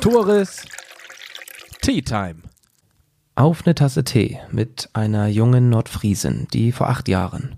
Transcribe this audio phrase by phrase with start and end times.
[0.00, 0.64] Tores
[1.82, 2.36] Tea Time.
[3.34, 7.56] Auf eine Tasse Tee mit einer jungen Nordfriesin, die vor acht Jahren,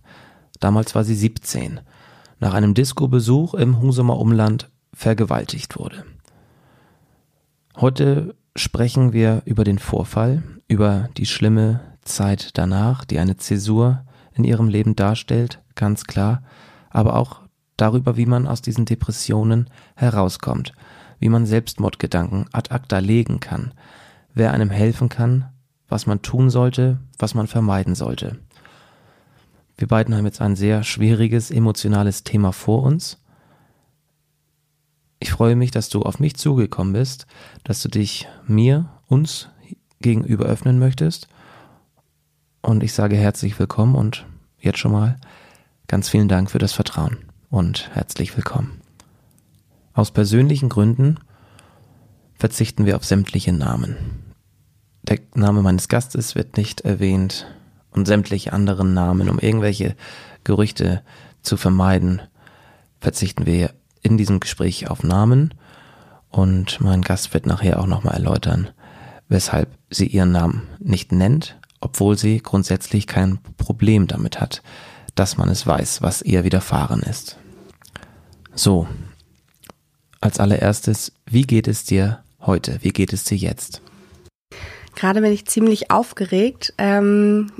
[0.58, 1.78] damals war sie 17,
[2.40, 6.04] nach einem Disco-Besuch im Husumer Umland vergewaltigt wurde.
[7.76, 14.04] Heute sprechen wir über den Vorfall, über die schlimme Zeit danach, die eine Zäsur
[14.34, 16.42] in ihrem Leben darstellt, ganz klar,
[16.90, 17.42] aber auch
[17.76, 20.72] darüber, wie man aus diesen Depressionen herauskommt,
[21.22, 23.72] wie man Selbstmordgedanken ad acta legen kann,
[24.34, 25.50] wer einem helfen kann,
[25.88, 28.40] was man tun sollte, was man vermeiden sollte.
[29.76, 33.22] Wir beiden haben jetzt ein sehr schwieriges, emotionales Thema vor uns.
[35.20, 37.28] Ich freue mich, dass du auf mich zugekommen bist,
[37.62, 39.48] dass du dich mir, uns
[40.00, 41.28] gegenüber öffnen möchtest.
[42.62, 44.26] Und ich sage herzlich willkommen und
[44.58, 45.20] jetzt schon mal
[45.86, 48.81] ganz vielen Dank für das Vertrauen und herzlich willkommen.
[49.94, 51.18] Aus persönlichen Gründen
[52.34, 53.96] verzichten wir auf sämtliche Namen.
[55.02, 57.46] Der Name meines Gastes wird nicht erwähnt
[57.90, 59.96] und sämtliche anderen Namen, um irgendwelche
[60.44, 61.02] Gerüchte
[61.42, 62.22] zu vermeiden,
[63.00, 65.54] verzichten wir in diesem Gespräch auf Namen
[66.30, 68.70] und mein Gast wird nachher auch nochmal erläutern,
[69.28, 74.62] weshalb sie ihren Namen nicht nennt, obwohl sie grundsätzlich kein Problem damit hat,
[75.14, 77.36] dass man es weiß, was ihr widerfahren ist.
[78.54, 78.86] So,
[80.22, 82.78] als allererstes, wie geht es dir heute?
[82.82, 83.82] Wie geht es dir jetzt?
[84.94, 86.72] Gerade bin ich ziemlich aufgeregt.
[86.78, 87.50] Ähm,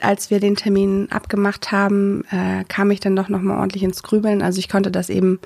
[0.00, 4.42] als wir den Termin abgemacht haben, äh, kam ich dann doch nochmal ordentlich ins Grübeln.
[4.42, 5.38] Also ich konnte das eben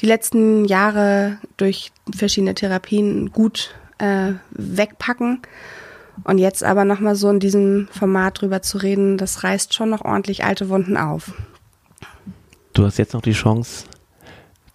[0.00, 5.40] die letzten Jahre durch verschiedene Therapien gut äh, wegpacken.
[6.22, 10.04] Und jetzt aber nochmal so in diesem Format drüber zu reden, das reißt schon noch
[10.04, 11.32] ordentlich alte Wunden auf.
[12.72, 13.84] Du hast jetzt noch die Chance,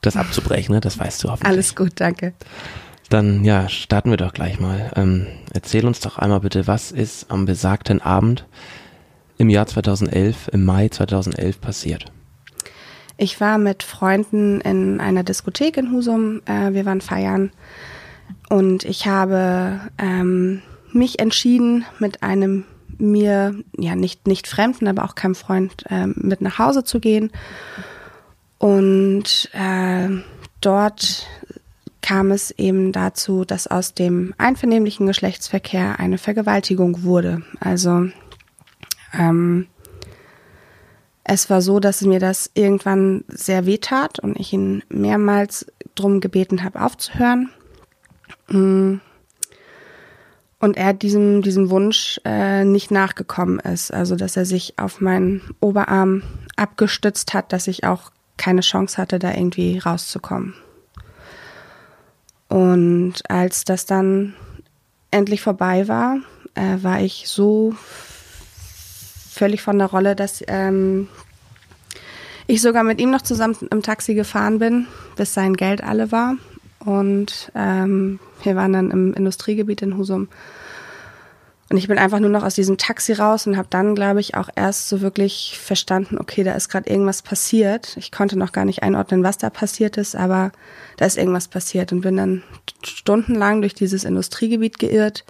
[0.02, 0.81] das abzubrechen, ne?
[0.81, 1.52] Das weißt du hoffentlich.
[1.52, 2.33] Alles gut, danke.
[3.09, 4.91] Dann ja, starten wir doch gleich mal.
[4.95, 8.46] Ähm, erzähl uns doch einmal bitte, was ist am besagten Abend
[9.38, 12.06] im Jahr 2011, im Mai 2011 passiert?
[13.18, 16.41] Ich war mit Freunden in einer Diskothek in Husum.
[16.46, 17.52] Äh, wir waren feiern
[18.50, 20.62] und ich habe ähm,
[20.94, 22.63] mich entschieden, mit einem
[22.97, 27.31] mir ja nicht nicht Fremden, aber auch keinem Freund äh, mit nach Hause zu gehen
[28.59, 30.09] und äh,
[30.62, 31.28] dort
[32.02, 37.42] kam es eben dazu, dass aus dem einvernehmlichen Geschlechtsverkehr eine Vergewaltigung wurde.
[37.59, 38.09] Also
[39.18, 39.68] ähm,
[41.24, 46.20] es war so, dass mir das irgendwann sehr weh tat und ich ihn mehrmals drum
[46.20, 47.50] gebeten habe, aufzuhören.
[48.47, 48.96] Mm.
[50.62, 53.94] Und er diesem, diesem Wunsch äh, nicht nachgekommen ist.
[53.94, 56.24] Also, dass er sich auf meinen Oberarm
[56.58, 60.55] abgestützt hat, dass ich auch keine Chance hatte, da irgendwie rauszukommen.
[62.47, 64.33] Und als das dann
[65.11, 66.17] endlich vorbei war,
[66.55, 67.75] äh, war ich so
[69.29, 71.07] völlig von der Rolle, dass ähm,
[72.47, 76.35] ich sogar mit ihm noch zusammen im Taxi gefahren bin, bis sein Geld alle war.
[76.79, 80.29] Und ähm, wir waren dann im Industriegebiet in Husum
[81.69, 84.34] und ich bin einfach nur noch aus diesem Taxi raus und habe dann, glaube ich,
[84.34, 87.96] auch erst so wirklich verstanden, okay, da ist gerade irgendwas passiert.
[87.97, 90.52] Ich konnte noch gar nicht einordnen, was da passiert ist, aber
[90.97, 92.44] da ist irgendwas passiert und bin dann
[92.84, 95.25] stundenlang durch dieses Industriegebiet geirrt,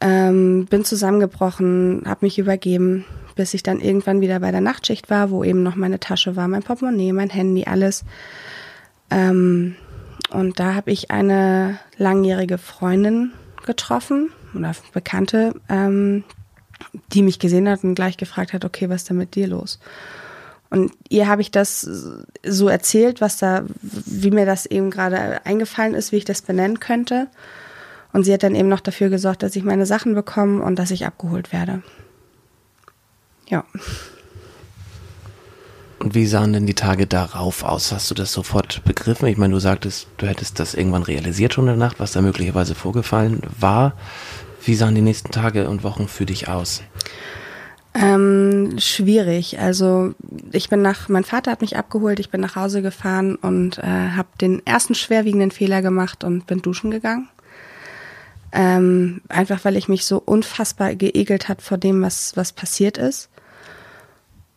[0.00, 3.04] ähm, bin zusammengebrochen, habe mich übergeben,
[3.36, 6.48] bis ich dann irgendwann wieder bei der Nachtschicht war, wo eben noch meine Tasche war,
[6.48, 8.04] mein Portemonnaie, mein Handy, alles.
[9.10, 9.76] Ähm,
[10.30, 13.32] und da habe ich eine langjährige Freundin
[13.66, 16.24] getroffen oder Bekannte, ähm,
[17.12, 19.78] die mich gesehen hat und gleich gefragt hat, okay, was ist denn mit dir los?
[20.70, 21.82] Und ihr habe ich das
[22.44, 26.80] so erzählt, was da, wie mir das eben gerade eingefallen ist, wie ich das benennen
[26.80, 27.28] könnte.
[28.14, 30.90] Und sie hat dann eben noch dafür gesorgt, dass ich meine Sachen bekomme und dass
[30.90, 31.82] ich abgeholt werde.
[33.48, 33.64] Ja.
[36.02, 37.92] Und wie sahen denn die Tage darauf aus?
[37.92, 39.28] Hast du das sofort begriffen?
[39.28, 42.20] Ich meine, du sagtest, du hättest das irgendwann realisiert schon in der Nacht, was da
[42.20, 43.92] möglicherweise vorgefallen war.
[44.64, 46.82] Wie sahen die nächsten Tage und Wochen für dich aus?
[47.94, 49.60] Ähm, schwierig.
[49.60, 50.14] Also
[50.50, 53.82] ich bin nach, mein Vater hat mich abgeholt, ich bin nach Hause gefahren und äh,
[54.16, 57.28] habe den ersten schwerwiegenden Fehler gemacht und bin duschen gegangen.
[58.50, 63.28] Ähm, einfach weil ich mich so unfassbar geekelt hat vor dem, was, was passiert ist.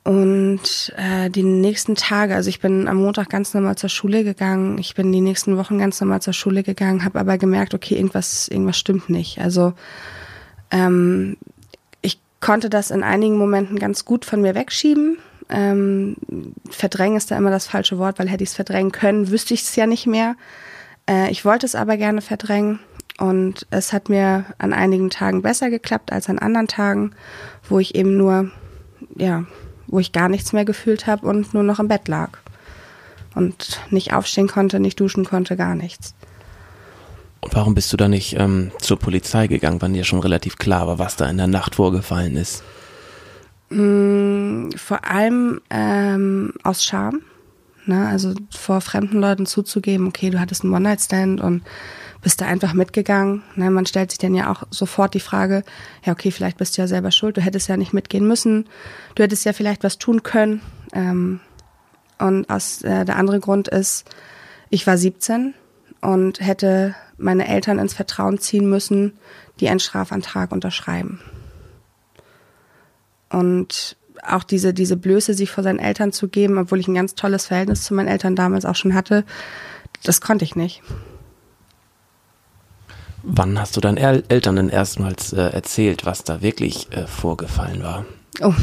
[0.06, 4.78] Und äh, die nächsten Tage, also ich bin am Montag ganz normal zur Schule gegangen,
[4.78, 8.48] ich bin die nächsten Wochen ganz normal zur Schule gegangen, habe aber gemerkt, okay, irgendwas,
[8.48, 9.40] irgendwas stimmt nicht.
[9.40, 9.74] Also
[10.70, 11.38] ähm,
[12.04, 15.18] ich konnte das in einigen Momenten ganz gut von mir wegschieben.
[15.50, 16.18] Ähm,
[16.70, 19.64] verdrängen ist da immer das falsche Wort, weil hätte ich es verdrängen können, wüsste ich
[19.64, 20.36] es ja nicht mehr.
[21.10, 22.78] Äh, ich wollte es aber gerne verdrängen
[23.18, 27.16] und es hat mir an einigen Tagen besser geklappt als an anderen Tagen,
[27.68, 28.52] wo ich eben nur,
[29.16, 29.46] ja,
[29.88, 32.38] wo ich gar nichts mehr gefühlt habe und nur noch im Bett lag
[33.36, 36.16] und nicht aufstehen konnte, nicht duschen konnte, gar nichts.
[37.42, 40.88] Und warum bist du da nicht ähm, zur Polizei gegangen, wann dir schon relativ klar
[40.88, 42.64] war, was da in der Nacht vorgefallen ist?
[43.70, 47.22] Mm, vor allem ähm, aus Scham.
[47.86, 48.08] Ne?
[48.08, 51.62] Also vor fremden Leuten zuzugeben, okay, du hattest einen One-Night-Stand und
[52.26, 53.44] bist da einfach mitgegangen.
[53.54, 53.70] Ne?
[53.70, 55.64] Man stellt sich dann ja auch sofort die Frage,
[56.04, 58.68] ja, okay, vielleicht bist du ja selber schuld, du hättest ja nicht mitgehen müssen,
[59.14, 60.60] du hättest ja vielleicht was tun können.
[60.92, 61.40] Ähm,
[62.18, 64.10] und aus, äh, der andere Grund ist,
[64.72, 65.54] ich war 17
[66.02, 69.14] und hätte meine Eltern ins Vertrauen ziehen müssen,
[69.60, 71.22] die einen Strafantrag unterschreiben.
[73.30, 77.14] Und auch diese, diese Blöße, sich vor seinen Eltern zu geben, obwohl ich ein ganz
[77.14, 79.26] tolles Verhältnis zu meinen Eltern damals auch schon hatte,
[80.02, 80.82] das konnte ich nicht.
[83.28, 87.82] Wann hast du deinen El Eltern denn erstmals äh, erzählt, was da wirklich äh, vorgefallen
[87.82, 88.06] war?
[88.42, 88.54] Oh,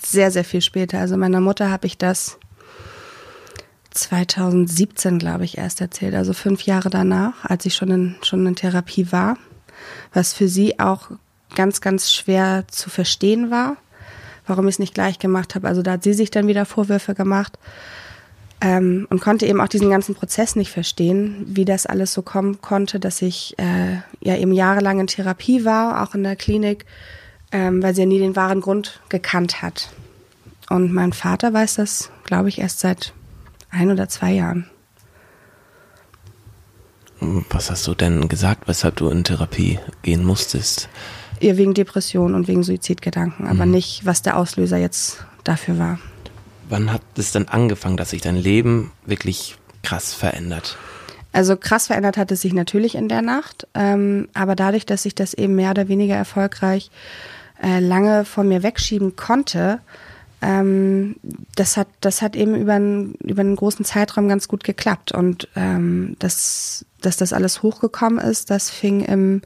[0.00, 1.00] sehr, sehr viel später.
[1.00, 2.38] Also meiner Mutter habe ich das
[3.90, 8.54] 2017, glaube ich, erst erzählt, also fünf Jahre danach, als ich schon in, schon in
[8.54, 9.36] Therapie war,
[10.12, 11.10] was für sie auch
[11.56, 13.76] ganz, ganz schwer zu verstehen war,
[14.46, 15.66] warum ich es nicht gleich gemacht habe.
[15.66, 17.58] Also da hat sie sich dann wieder Vorwürfe gemacht
[18.60, 22.60] ähm, und konnte eben auch diesen ganzen Prozess nicht verstehen, wie das alles so kommen
[22.60, 26.84] konnte, dass ich äh, ja eben jahrelang in Therapie war, auch in der Klinik,
[27.52, 29.90] ähm, weil sie ja nie den wahren Grund gekannt hat.
[30.68, 33.12] Und mein Vater weiß das, glaube ich, erst seit
[33.70, 34.66] ein oder zwei Jahren.
[37.50, 40.88] Was hast du denn gesagt, weshalb du in Therapie gehen musstest?
[41.40, 43.72] Ja, wegen Depression und wegen Suizidgedanken, aber mhm.
[43.72, 45.98] nicht, was der Auslöser jetzt dafür war.
[46.70, 50.78] Wann hat es dann angefangen, dass sich dein Leben wirklich krass verändert?
[51.32, 55.14] Also krass verändert hat es sich natürlich in der Nacht, ähm, aber dadurch, dass ich
[55.14, 56.90] das eben mehr oder weniger erfolgreich
[57.62, 59.80] äh, lange von mir wegschieben konnte,
[60.42, 61.16] ähm,
[61.54, 65.12] das hat, das hat eben über, einen, über einen großen Zeitraum ganz gut geklappt.
[65.12, 69.42] Und ähm, das, dass das alles hochgekommen ist, das fing im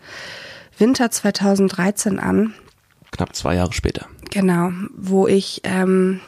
[0.78, 2.54] Winter 2013 an.
[3.10, 4.06] Knapp zwei Jahre später.
[4.30, 6.20] Genau, wo ich ähm,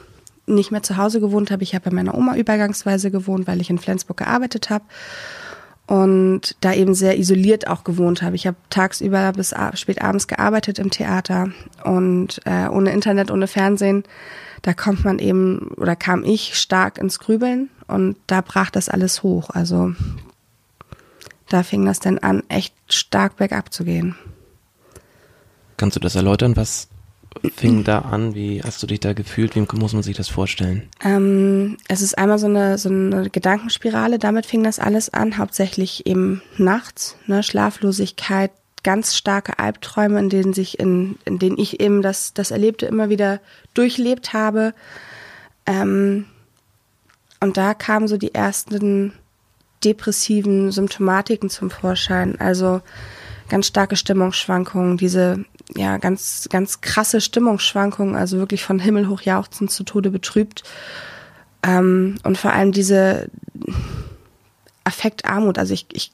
[0.47, 1.63] nicht mehr zu Hause gewohnt habe.
[1.63, 4.85] Ich habe bei meiner Oma übergangsweise gewohnt, weil ich in Flensburg gearbeitet habe
[5.85, 8.35] und da eben sehr isoliert auch gewohnt habe.
[8.35, 11.49] Ich habe tagsüber bis spät abends gearbeitet im Theater
[11.83, 14.03] und äh, ohne Internet, ohne Fernsehen
[14.61, 19.23] da kommt man eben oder kam ich stark ins Grübeln und da brach das alles
[19.23, 19.49] hoch.
[19.49, 19.93] Also
[21.49, 24.15] da fing das dann an, echt stark bergab zu gehen.
[25.77, 26.55] Kannst du das erläutern?
[26.55, 26.89] Was
[27.55, 28.35] fing da an?
[28.35, 29.55] Wie hast du dich da gefühlt?
[29.55, 30.89] Wie muss man sich das vorstellen?
[31.03, 34.19] Ähm, es ist einmal so eine, so eine Gedankenspirale.
[34.19, 37.15] Damit fing das alles an, hauptsächlich eben nachts.
[37.27, 37.43] Ne?
[37.43, 38.51] Schlaflosigkeit,
[38.83, 43.09] ganz starke Albträume, in denen sich in, in denen ich eben das, das Erlebte immer
[43.09, 43.39] wieder
[43.73, 44.73] durchlebt habe.
[45.65, 46.25] Ähm,
[47.39, 49.13] und da kamen so die ersten
[49.83, 52.39] depressiven Symptomatiken zum Vorschein.
[52.39, 52.81] Also
[53.49, 55.45] ganz starke Stimmungsschwankungen, diese
[55.75, 60.63] ja ganz ganz krasse Stimmungsschwankungen, also wirklich von Himmel hoch jauchzend zu Tode betrübt.
[61.63, 63.29] Ähm, und vor allem diese
[64.83, 65.57] Affektarmut.
[65.57, 66.11] Also ich, ich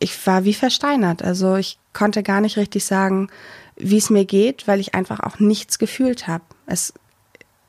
[0.00, 1.22] ich war wie versteinert.
[1.22, 3.28] Also ich konnte gar nicht richtig sagen,
[3.76, 6.44] wie es mir geht, weil ich einfach auch nichts gefühlt habe.
[6.66, 6.92] Es,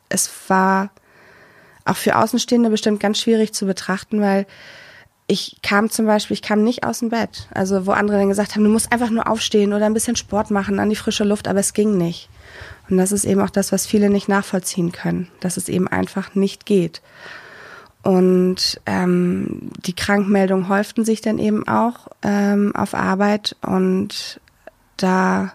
[0.09, 0.89] es war
[1.85, 4.45] auch für Außenstehende bestimmt ganz schwierig zu betrachten, weil
[5.29, 7.47] ich kam zum Beispiel, ich kam nicht aus dem Bett.
[7.53, 10.49] Also wo andere dann gesagt haben, du musst einfach nur aufstehen oder ein bisschen Sport
[10.49, 12.29] machen an die frische Luft, aber es ging nicht.
[12.89, 16.33] Und das ist eben auch das, was viele nicht nachvollziehen können, dass es eben einfach
[16.33, 17.03] nicht geht.
[18.01, 24.41] Und ähm, die Krankmeldungen häuften sich dann eben auch ähm, auf Arbeit und
[24.97, 25.53] da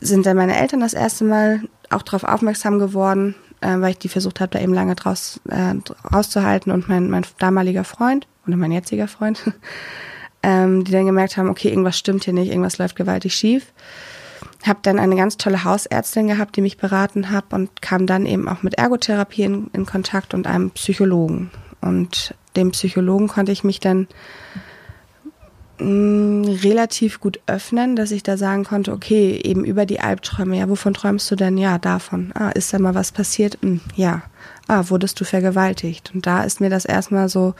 [0.00, 4.08] sind dann meine Eltern das erste Mal auch darauf aufmerksam geworden, äh, weil ich die
[4.08, 5.74] versucht habe, da eben lange draus äh,
[6.12, 9.52] rauszuhalten und mein, mein damaliger Freund oder mein jetziger Freund,
[10.42, 13.72] ähm, die dann gemerkt haben, okay, irgendwas stimmt hier nicht, irgendwas läuft gewaltig schief
[14.66, 18.48] habe dann eine ganz tolle Hausärztin gehabt, die mich beraten hat und kam dann eben
[18.48, 21.50] auch mit Ergotherapie in, in Kontakt und einem Psychologen.
[21.80, 24.06] Und dem Psychologen konnte ich mich dann
[25.80, 30.58] mh, mm, relativ gut öffnen, dass ich da sagen konnte, okay, eben über die Albträume,
[30.58, 31.58] ja, wovon träumst du denn?
[31.58, 32.32] Ja, davon.
[32.34, 33.58] Ah, ist da mal was passiert?
[33.62, 34.22] Hm, ja.
[34.68, 36.12] Ah, wurdest du vergewaltigt?
[36.14, 37.54] Und da ist mir das erstmal so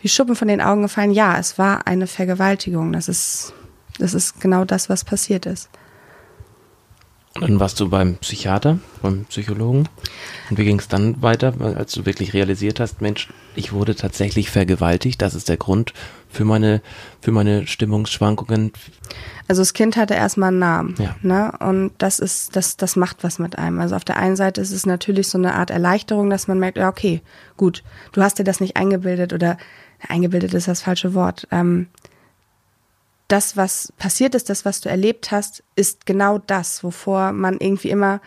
[0.00, 1.10] wie Schuppen von den Augen gefallen.
[1.10, 2.92] Ja, es war eine Vergewaltigung.
[2.92, 3.54] Das ist,
[3.98, 5.70] das ist genau das, was passiert ist.
[7.36, 9.88] Und dann warst du beim Psychiater, beim Psychologen.
[10.50, 14.50] Und wie ging es dann weiter, als du wirklich realisiert hast, Mensch, ich wurde tatsächlich
[14.50, 15.94] vergewaltigt, das ist der Grund
[16.28, 16.82] für meine,
[17.20, 18.72] für meine Stimmungsschwankungen.
[19.46, 20.94] Also das Kind hatte erstmal einen Namen.
[20.98, 21.14] Ja.
[21.22, 21.52] Ne?
[21.60, 23.78] Und das ist, das, das macht was mit einem.
[23.78, 26.78] Also auf der einen Seite ist es natürlich so eine Art Erleichterung, dass man merkt,
[26.78, 27.22] ja, okay,
[27.56, 29.56] gut, du hast dir das nicht eingebildet oder
[30.08, 31.46] eingebildet ist das falsche Wort.
[31.52, 31.86] Ähm,
[33.30, 37.90] das, was passiert ist, das, was du erlebt hast, ist genau das, wovor man irgendwie
[37.90, 38.20] immer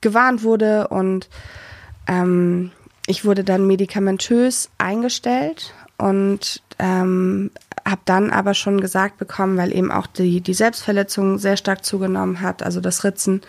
[0.00, 0.88] gewarnt wurde.
[0.88, 1.28] Und
[2.06, 2.72] ähm,
[3.06, 7.50] ich wurde dann medikamentös eingestellt und ähm,
[7.86, 12.40] habe dann aber schon gesagt bekommen, weil eben auch die, die Selbstverletzung sehr stark zugenommen
[12.40, 13.42] hat, also das Ritzen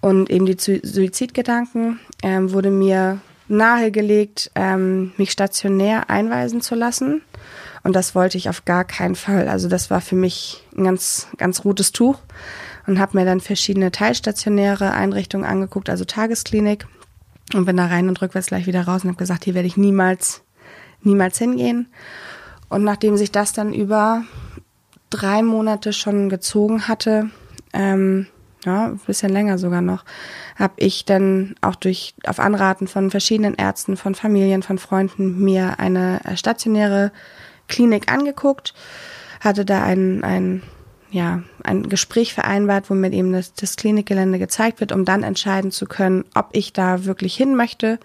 [0.00, 7.22] und eben die Suizidgedanken, ähm, wurde mir nahegelegt, ähm, mich stationär einweisen zu lassen.
[7.86, 9.46] Und das wollte ich auf gar keinen Fall.
[9.46, 12.18] Also das war für mich ein ganz, ganz rotes Tuch
[12.88, 16.88] und habe mir dann verschiedene teilstationäre Einrichtungen angeguckt, also Tagesklinik
[17.54, 19.76] und bin da rein und rückwärts gleich wieder raus und habe gesagt, hier werde ich
[19.76, 20.42] niemals,
[21.02, 21.86] niemals hingehen.
[22.68, 24.24] Und nachdem sich das dann über
[25.08, 27.30] drei Monate schon gezogen hatte,
[27.72, 28.26] ähm,
[28.64, 30.04] ja, ein bisschen länger sogar noch,
[30.56, 35.78] habe ich dann auch durch auf Anraten von verschiedenen Ärzten, von Familien, von Freunden mir
[35.78, 37.12] eine stationäre
[37.68, 38.74] Klinik angeguckt,
[39.40, 40.62] hatte da ein, ein,
[41.10, 45.70] ja, ein Gespräch vereinbart, wo mir eben das, das Klinikgelände gezeigt wird, um dann entscheiden
[45.70, 47.98] zu können, ob ich da wirklich hin möchte.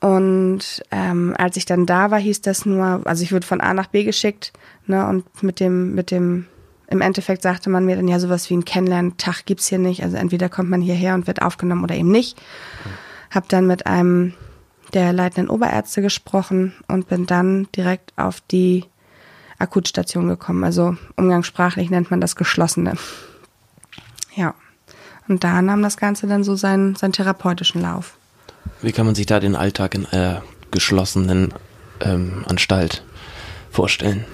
[0.00, 3.74] Und ähm, als ich dann da war, hieß das nur, also ich wurde von A
[3.74, 4.52] nach B geschickt,
[4.86, 6.46] ne, und mit dem, mit dem,
[6.88, 10.02] im Endeffekt sagte man mir dann ja sowas wie ein Kennenlerntag gibt's hier nicht.
[10.02, 12.40] Also entweder kommt man hierher und wird aufgenommen oder eben nicht.
[13.30, 14.34] Hab dann mit einem
[14.92, 18.84] der leitenden Oberärzte gesprochen und bin dann direkt auf die
[19.58, 20.64] Akutstation gekommen.
[20.64, 22.94] Also umgangssprachlich nennt man das geschlossene.
[24.34, 24.54] Ja.
[25.28, 28.16] Und da nahm das Ganze dann so seinen, seinen therapeutischen Lauf.
[28.82, 31.54] Wie kann man sich da den Alltag in einer geschlossenen
[32.00, 33.04] ähm, Anstalt
[33.70, 34.24] vorstellen?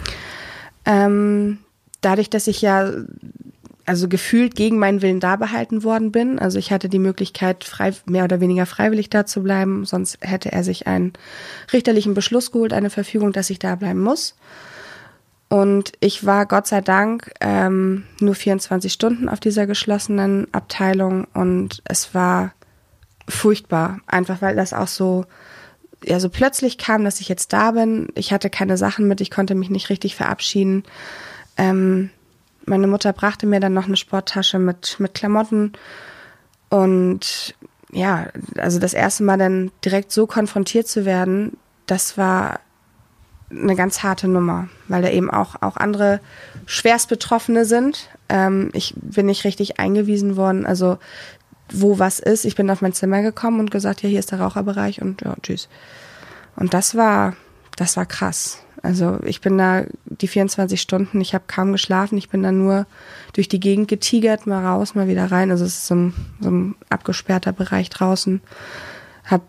[0.84, 1.58] Ähm,
[2.00, 2.90] dadurch, dass ich ja
[3.86, 6.38] also gefühlt gegen meinen Willen da behalten worden bin.
[6.38, 9.84] Also ich hatte die Möglichkeit, frei, mehr oder weniger freiwillig da zu bleiben.
[9.84, 11.12] Sonst hätte er sich einen
[11.72, 14.34] richterlichen Beschluss geholt, eine Verfügung, dass ich da bleiben muss.
[15.48, 21.82] Und ich war Gott sei Dank ähm, nur 24 Stunden auf dieser geschlossenen Abteilung und
[21.84, 22.52] es war
[23.28, 25.24] furchtbar, einfach weil das auch so
[26.04, 28.08] ja so plötzlich kam, dass ich jetzt da bin.
[28.14, 30.82] Ich hatte keine Sachen mit, ich konnte mich nicht richtig verabschieden.
[31.56, 32.10] Ähm,
[32.66, 35.72] meine Mutter brachte mir dann noch eine Sporttasche mit, mit Klamotten.
[36.68, 37.54] Und
[37.92, 38.26] ja,
[38.58, 41.56] also das erste Mal dann direkt so konfrontiert zu werden,
[41.86, 42.60] das war
[43.50, 46.20] eine ganz harte Nummer, weil da eben auch, auch andere
[46.66, 48.10] Schwerstbetroffene sind.
[48.28, 50.98] Ähm, ich bin nicht richtig eingewiesen worden, also
[51.70, 52.44] wo was ist.
[52.44, 55.34] Ich bin auf mein Zimmer gekommen und gesagt, ja, hier ist der Raucherbereich und ja,
[55.42, 55.68] tschüss.
[56.56, 57.36] Und das war,
[57.76, 58.58] das war krass.
[58.82, 62.86] Also ich bin da die 24 Stunden, ich habe kaum geschlafen, ich bin da nur
[63.32, 65.50] durch die Gegend getigert, mal raus, mal wieder rein.
[65.50, 68.40] Also es ist so ein, so ein abgesperrter Bereich draußen.
[69.24, 69.42] Hab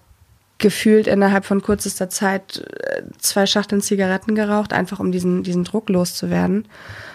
[0.58, 5.90] gefühlt innerhalb von kürzester Zeit äh, zwei Schachteln Zigaretten geraucht, einfach um diesen, diesen Druck
[5.90, 6.66] loszuwerden.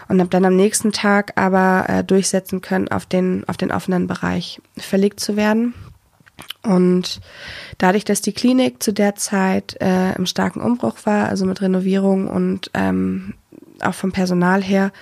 [0.09, 4.07] Und habe dann am nächsten Tag aber äh, durchsetzen können, auf den, auf den offenen
[4.07, 5.75] Bereich verlegt zu werden.
[6.63, 7.21] Und
[7.79, 12.29] dadurch, dass die Klinik zu der Zeit äh, im starken Umbruch war, also mit Renovierung
[12.29, 13.35] und ähm,
[13.81, 14.93] auch vom Personal her,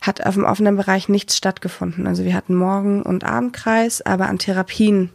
[0.00, 2.06] hat auf dem offenen Bereich nichts stattgefunden.
[2.06, 5.10] Also wir hatten Morgen- und Abendkreis, aber an Therapien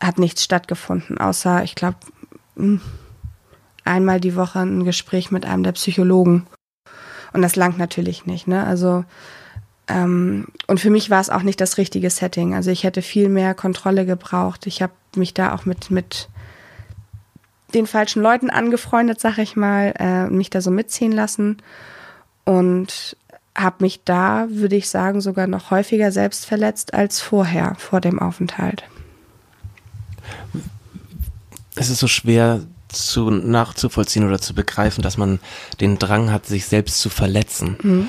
[0.00, 1.96] hat nichts stattgefunden, außer, ich glaube,
[2.56, 2.82] hm,
[3.84, 6.46] einmal die Woche ein Gespräch mit einem der Psychologen.
[7.32, 8.46] Und das langt natürlich nicht.
[8.46, 8.64] Ne?
[8.66, 9.04] Also
[9.88, 12.54] ähm, und für mich war es auch nicht das richtige Setting.
[12.54, 14.66] Also ich hätte viel mehr Kontrolle gebraucht.
[14.66, 16.28] Ich habe mich da auch mit, mit
[17.74, 21.58] den falschen Leuten angefreundet, sag ich mal, äh, mich da so mitziehen lassen
[22.44, 23.16] und
[23.56, 28.18] habe mich da, würde ich sagen, sogar noch häufiger selbst verletzt als vorher, vor dem
[28.18, 28.84] Aufenthalt.
[31.74, 35.40] Es ist so schwer zu nachzuvollziehen oder zu begreifen, dass man
[35.80, 37.76] den Drang hat, sich selbst zu verletzen.
[37.82, 38.08] Mhm.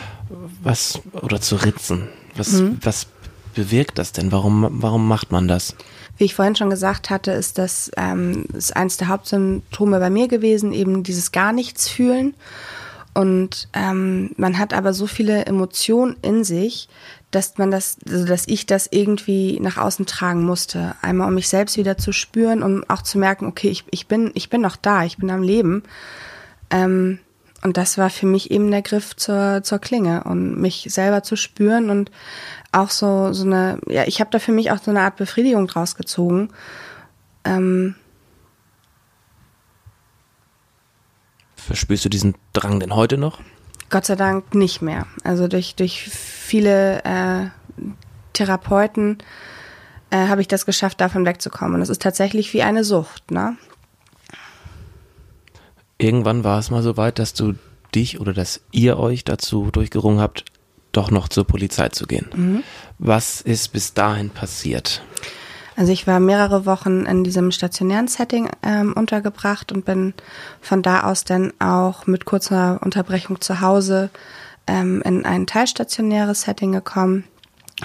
[0.61, 2.07] Was oder zu ritzen.
[2.35, 2.77] Was, mhm.
[2.81, 3.07] was
[3.53, 4.31] bewirkt das denn?
[4.31, 5.75] Warum, warum macht man das?
[6.17, 10.27] Wie ich vorhin schon gesagt hatte, ist das ähm, ist eines der Hauptsymptome bei mir
[10.27, 12.35] gewesen, eben dieses gar nichts fühlen.
[13.13, 16.87] Und ähm, man hat aber so viele Emotionen in sich,
[17.31, 20.93] dass man das, also dass ich das irgendwie nach außen tragen musste.
[21.01, 24.07] Einmal um mich selbst wieder zu spüren und um auch zu merken, okay, ich, ich
[24.07, 25.81] bin, ich bin noch da, ich bin am Leben.
[26.69, 27.17] Ähm,
[27.63, 31.35] Und das war für mich eben der Griff zur, zur Klinge und mich selber zu
[31.35, 32.11] spüren und
[32.71, 35.67] auch so, so eine, ja, ich habe da für mich auch so eine Art Befriedigung
[35.67, 36.49] draus gezogen.
[37.43, 37.95] Ähm,
[41.55, 43.41] Verspürst du diesen Drang denn heute noch?
[43.89, 45.07] Gott sei Dank nicht mehr.
[45.23, 47.47] Also durch, durch viele äh,
[48.33, 49.17] Therapeuten
[50.11, 51.75] äh, habe ich das geschafft, davon wegzukommen.
[51.75, 53.57] Und es ist tatsächlich wie eine Sucht, ne?
[55.97, 57.55] Irgendwann war es mal so weit, dass du
[57.95, 60.45] dich oder dass ihr euch dazu durchgerungen habt,
[60.91, 62.27] doch noch zur Polizei zu gehen.
[62.35, 62.63] Mhm.
[62.99, 65.01] Was ist bis dahin passiert?
[65.75, 70.15] Also ich war mehrere Wochen in diesem stationären Setting ähm, untergebracht und bin
[70.59, 74.09] von da aus dann auch mit kurzer Unterbrechung zu Hause
[74.65, 77.25] ähm, in ein teilstationäres Setting gekommen,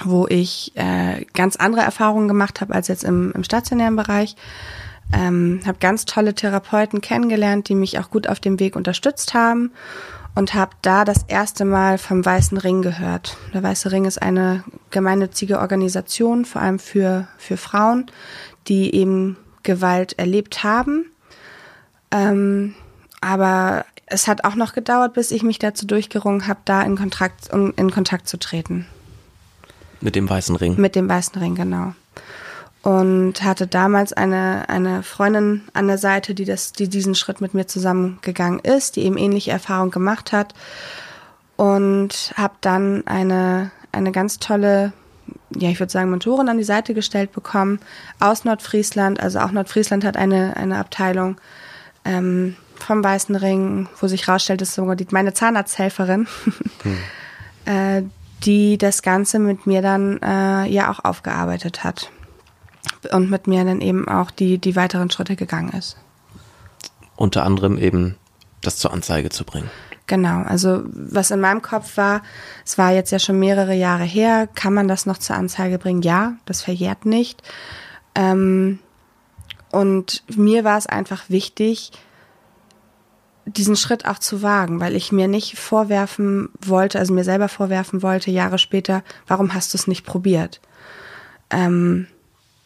[0.03, 4.35] wo ich äh, ganz andere Erfahrungen gemacht habe als jetzt im, im stationären Bereich.
[5.13, 9.71] Ähm, habe ganz tolle Therapeuten kennengelernt, die mich auch gut auf dem Weg unterstützt haben
[10.35, 13.37] und habe da das erste Mal vom Weißen Ring gehört.
[13.53, 18.07] Der Weiße Ring ist eine gemeinnützige Organisation, vor allem für, für Frauen,
[18.67, 21.05] die eben Gewalt erlebt haben.
[22.11, 22.73] Ähm,
[23.21, 27.49] aber es hat auch noch gedauert, bis ich mich dazu durchgerungen habe, da in Kontakt,
[27.49, 28.87] in Kontakt zu treten.
[30.01, 30.75] Mit dem Weißen Ring?
[30.79, 31.93] Mit dem Weißen Ring, genau
[32.83, 37.53] und hatte damals eine, eine Freundin an der Seite, die, das, die diesen Schritt mit
[37.53, 40.53] mir zusammengegangen ist, die eben ähnliche Erfahrungen gemacht hat
[41.55, 44.91] und habe dann eine, eine ganz tolle,
[45.55, 47.79] ja ich würde sagen Mentorin an die Seite gestellt bekommen
[48.19, 51.37] aus Nordfriesland, also auch Nordfriesland hat eine, eine Abteilung
[52.03, 56.27] ähm, vom Weißen Ring, wo sich rausstellt, ist sogar die, meine Zahnarzthelferin,
[56.83, 56.97] hm.
[57.63, 58.03] äh,
[58.43, 62.11] die das Ganze mit mir dann äh, ja auch aufgearbeitet hat
[63.11, 65.97] und mit mir dann eben auch die, die weiteren Schritte gegangen ist.
[67.15, 68.15] Unter anderem eben
[68.61, 69.69] das zur Anzeige zu bringen.
[70.07, 72.23] Genau, also was in meinem Kopf war,
[72.65, 76.01] es war jetzt ja schon mehrere Jahre her, kann man das noch zur Anzeige bringen?
[76.01, 77.41] Ja, das verjährt nicht.
[78.15, 78.79] Ähm,
[79.71, 81.91] und mir war es einfach wichtig,
[83.45, 88.01] diesen Schritt auch zu wagen, weil ich mir nicht vorwerfen wollte, also mir selber vorwerfen
[88.01, 90.61] wollte, Jahre später, warum hast du es nicht probiert?
[91.49, 92.07] Ähm,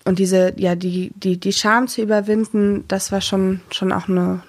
[0.08, 4.42] und diese, ja, die, die, die Scham zu überwinden, das war schon, schon auch eine,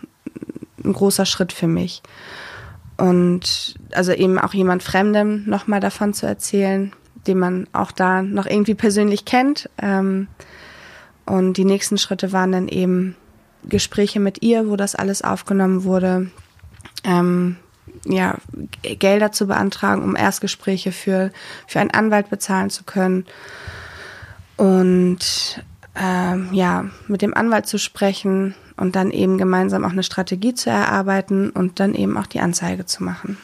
[0.84, 2.00] ein großer Schritt für mich.
[2.96, 6.92] Und also eben auch jemand Fremdem nochmal davon zu erzählen,
[7.26, 9.68] den man auch da noch irgendwie persönlich kennt.
[9.82, 10.28] Ähm,
[11.26, 13.16] und die nächsten Schritte waren dann eben
[13.64, 16.30] Gespräche mit ihr, wo das alles aufgenommen wurde.
[17.02, 17.56] Ähm,
[18.04, 18.36] ja,
[18.82, 21.32] Gelder zu beantragen, um Erstgespräche für,
[21.66, 23.26] für einen Anwalt bezahlen zu können
[24.58, 25.64] und
[25.96, 30.70] ähm, ja, mit dem Anwalt zu sprechen und dann eben gemeinsam auch eine Strategie zu
[30.70, 33.38] erarbeiten und dann eben auch die Anzeige zu machen.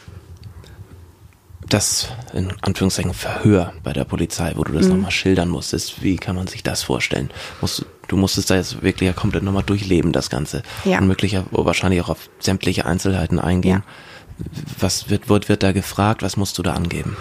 [1.69, 4.97] Das in Anführungszeichen Verhör bei der Polizei, wo du das mhm.
[4.97, 7.31] nochmal schildern musstest, wie kann man sich das vorstellen?
[7.61, 10.63] Musst, du musstest da jetzt wirklich ja komplett nochmal durchleben, das Ganze.
[10.85, 10.99] Ja.
[10.99, 13.83] Und möglicher, wahrscheinlich auch auf sämtliche Einzelheiten eingehen.
[13.87, 14.45] Ja.
[14.79, 16.23] Was wird, wird, wird da gefragt?
[16.23, 17.17] Was musst du da angeben?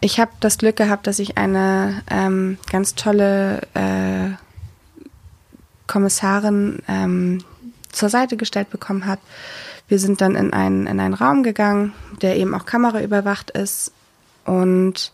[0.00, 4.30] Ich habe das Glück gehabt, dass ich eine ähm, ganz tolle äh,
[5.88, 7.42] Kommissarin ähm,
[7.90, 9.18] zur Seite gestellt bekommen hat.
[9.88, 13.92] Wir sind dann in einen, in einen Raum gegangen, der eben auch kameraüberwacht ist.
[14.44, 15.12] Und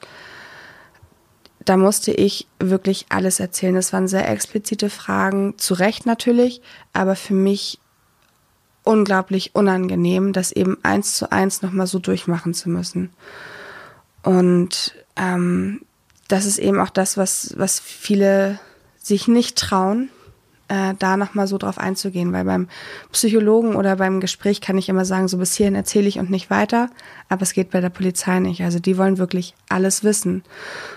[1.65, 3.77] da musste ich wirklich alles erzählen.
[3.77, 6.61] Es waren sehr explizite Fragen, zu Recht natürlich,
[6.93, 7.79] aber für mich
[8.83, 13.11] unglaublich unangenehm, das eben eins zu eins nochmal so durchmachen zu müssen.
[14.25, 15.83] Und ähm,
[16.29, 18.59] das ist eben auch das, was, was viele
[18.99, 20.09] sich nicht trauen,
[20.69, 22.69] äh, da nochmal so drauf einzugehen, weil beim
[23.13, 26.49] Psychologen oder beim Gespräch kann ich immer sagen, so bis hierhin erzähle ich und nicht
[26.49, 26.89] weiter,
[27.29, 28.63] aber es geht bei der Polizei nicht.
[28.63, 30.43] Also die wollen wirklich alles wissen.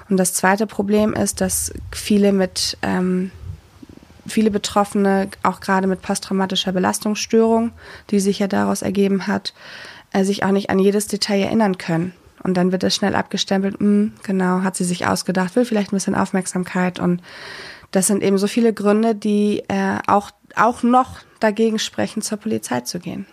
[0.09, 3.31] Und das zweite Problem ist, dass viele mit ähm,
[4.25, 7.71] viele Betroffene, auch gerade mit posttraumatischer Belastungsstörung,
[8.09, 9.53] die sich ja daraus ergeben hat,
[10.11, 12.13] äh, sich auch nicht an jedes Detail erinnern können.
[12.43, 15.91] Und dann wird es schnell abgestempelt, mh, hm, genau, hat sie sich ausgedacht, will vielleicht
[15.91, 16.99] ein bisschen Aufmerksamkeit.
[16.99, 17.21] Und
[17.91, 22.81] das sind eben so viele Gründe, die äh, auch, auch noch dagegen sprechen, zur Polizei
[22.81, 23.25] zu gehen.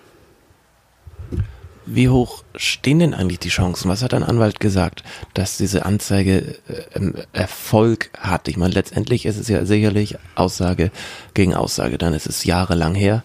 [1.87, 3.91] Wie hoch stehen denn eigentlich die Chancen?
[3.91, 8.49] Was hat ein Anwalt gesagt, dass diese Anzeige äh, Erfolg hat?
[8.49, 10.91] Ich meine, letztendlich ist es ja sicherlich Aussage
[11.35, 11.99] gegen Aussage.
[11.99, 13.23] Dann ist es jahrelang her.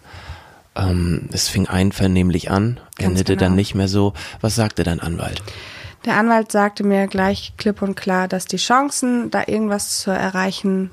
[0.76, 3.46] Ähm, es fing einvernehmlich an, endete genau.
[3.48, 4.12] dann nicht mehr so.
[4.40, 5.42] Was sagte dein Anwalt?
[6.04, 10.90] Der Anwalt sagte mir gleich klipp und klar, dass die Chancen, da irgendwas zu erreichen,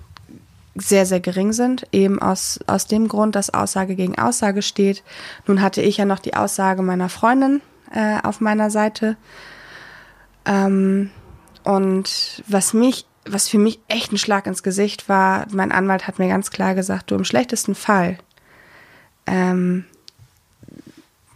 [0.76, 5.04] sehr, sehr gering sind, eben aus, aus dem Grund, dass Aussage gegen Aussage steht.
[5.48, 7.62] Nun hatte ich ja noch die Aussage meiner Freundin
[7.92, 9.18] äh, auf meiner Seite.
[10.46, 11.10] Ähm,
[11.64, 16.20] und was mich, was für mich echt ein Schlag ins Gesicht war, mein Anwalt hat
[16.20, 18.18] mir ganz klar gesagt, du im schlechtesten Fall
[19.28, 19.86] ähm,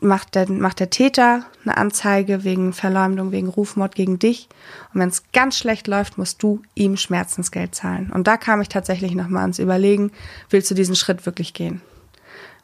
[0.01, 4.49] macht der, macht der Täter eine Anzeige wegen Verleumdung, wegen Rufmord gegen dich.
[4.93, 8.11] Und wenn es ganz schlecht läuft, musst du ihm Schmerzensgeld zahlen.
[8.11, 10.11] Und da kam ich tatsächlich nochmal ans Überlegen,
[10.49, 11.81] willst du diesen Schritt wirklich gehen?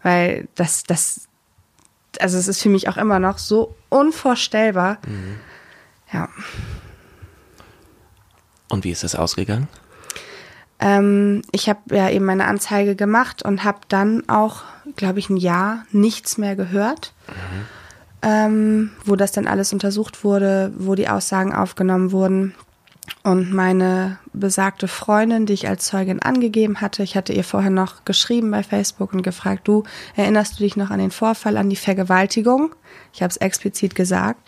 [0.01, 1.27] Weil das, das,
[2.19, 4.97] also es ist für mich auch immer noch so unvorstellbar.
[5.07, 5.39] Mhm.
[6.11, 6.29] Ja.
[8.69, 9.67] Und wie ist das ausgegangen?
[10.79, 14.63] Ähm, ich habe ja eben meine Anzeige gemacht und habe dann auch,
[14.95, 17.13] glaube ich, ein Jahr nichts mehr gehört.
[17.27, 17.65] Mhm.
[18.23, 22.55] Ähm, wo das dann alles untersucht wurde, wo die Aussagen aufgenommen wurden.
[23.27, 28.05] Und meine besagte Freundin, die ich als Zeugin angegeben hatte, ich hatte ihr vorher noch
[28.05, 29.83] geschrieben bei Facebook und gefragt, du
[30.15, 32.73] erinnerst du dich noch an den Vorfall, an die Vergewaltigung?
[33.11, 34.39] Ich habe es explizit gesagt.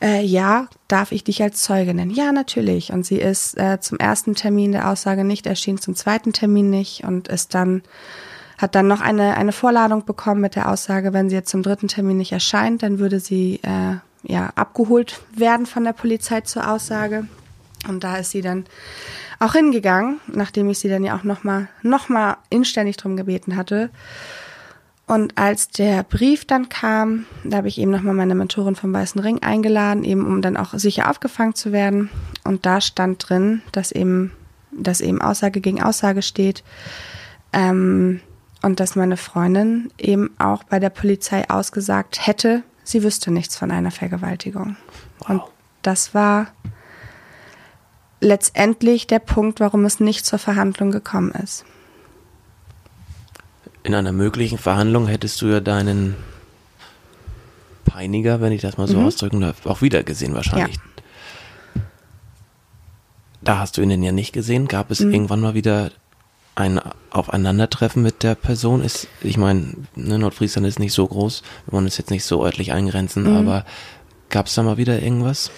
[0.00, 2.10] Äh, ja, darf ich dich als Zeugin nennen?
[2.10, 2.90] Ja, natürlich.
[2.90, 7.04] Und sie ist äh, zum ersten Termin der Aussage nicht erschienen, zum zweiten Termin nicht
[7.04, 7.82] und ist dann
[8.56, 11.88] hat dann noch eine, eine Vorladung bekommen mit der Aussage, wenn sie jetzt zum dritten
[11.88, 17.26] Termin nicht erscheint, dann würde sie äh, ja abgeholt werden von der Polizei zur Aussage.
[17.88, 18.64] Und da ist sie dann
[19.38, 23.90] auch hingegangen, nachdem ich sie dann ja auch nochmal noch mal inständig drum gebeten hatte.
[25.06, 29.20] Und als der Brief dann kam, da habe ich eben nochmal meine Mentorin vom Weißen
[29.20, 32.10] Ring eingeladen, eben um dann auch sicher aufgefangen zu werden.
[32.42, 34.32] Und da stand drin, dass eben,
[34.72, 36.64] dass eben Aussage gegen Aussage steht.
[37.52, 38.20] Ähm,
[38.62, 43.70] und dass meine Freundin eben auch bei der Polizei ausgesagt hätte, sie wüsste nichts von
[43.70, 44.76] einer Vergewaltigung.
[45.20, 45.28] Wow.
[45.28, 45.42] Und
[45.82, 46.48] das war
[48.26, 51.64] letztendlich der Punkt, warum es nicht zur Verhandlung gekommen ist.
[53.82, 56.16] In einer möglichen Verhandlung hättest du ja deinen
[57.84, 59.06] Peiniger, wenn ich das mal so mhm.
[59.06, 60.76] ausdrücken darf, auch wieder gesehen wahrscheinlich.
[60.76, 61.82] Ja.
[63.42, 64.66] Da hast du ihn denn ja nicht gesehen.
[64.66, 65.12] Gab es mhm.
[65.12, 65.92] irgendwann mal wieder
[66.56, 68.82] ein Aufeinandertreffen mit der Person?
[68.82, 72.44] Ist, ich meine, ne, Nordfriesland ist nicht so groß, wir wollen es jetzt nicht so
[72.44, 73.36] örtlich eingrenzen, mhm.
[73.36, 73.64] aber
[74.30, 75.52] gab es da mal wieder irgendwas?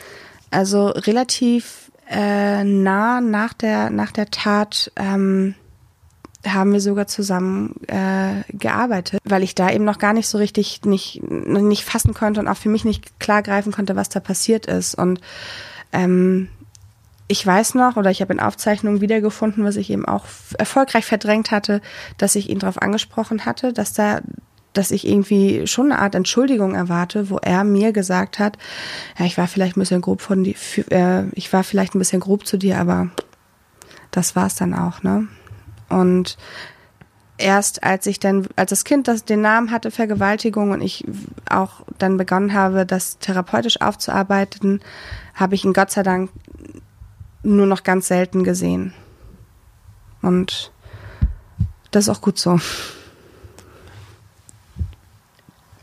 [0.50, 5.55] Also relativ äh, nah nach der, nach der Tat ähm,
[6.47, 10.85] haben wir sogar zusammen äh, gearbeitet, weil ich da eben noch gar nicht so richtig
[10.85, 14.66] nicht, nicht fassen konnte und auch für mich nicht klar greifen konnte, was da passiert
[14.66, 14.94] ist.
[14.94, 15.21] Und
[15.92, 16.49] ähm,
[17.27, 20.25] ich weiß noch, oder ich habe in Aufzeichnungen wiedergefunden, was ich eben auch
[20.57, 21.83] erfolgreich verdrängt hatte,
[22.16, 24.21] dass ich ihn darauf angesprochen hatte, dass da
[24.79, 28.57] dass ich irgendwie schon eine Art Entschuldigung erwarte, wo er mir gesagt hat,
[29.19, 30.55] ja, ich war vielleicht ein bisschen grob von die,
[30.91, 33.11] äh, ich war vielleicht ein bisschen grob zu dir, aber
[34.12, 35.27] das war's dann auch, ne?
[35.88, 36.38] Und
[37.38, 41.05] erst als ich dann, als das Kind das den Namen hatte, Vergewaltigung, und ich
[41.51, 44.81] auch dann begonnen habe, das therapeutisch aufzuarbeiten,
[45.35, 46.31] habe ich ihn Gott sei Dank
[47.43, 48.93] nur noch ganz selten gesehen.
[50.23, 50.71] Und
[51.91, 52.61] das ist auch gut so.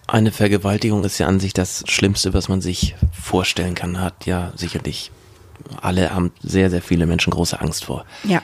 [0.07, 3.99] Eine Vergewaltigung ist ja an sich das Schlimmste, was man sich vorstellen kann.
[3.99, 5.11] Hat ja sicherlich
[5.81, 8.05] alle haben sehr, sehr viele Menschen große Angst vor.
[8.23, 8.41] Ja.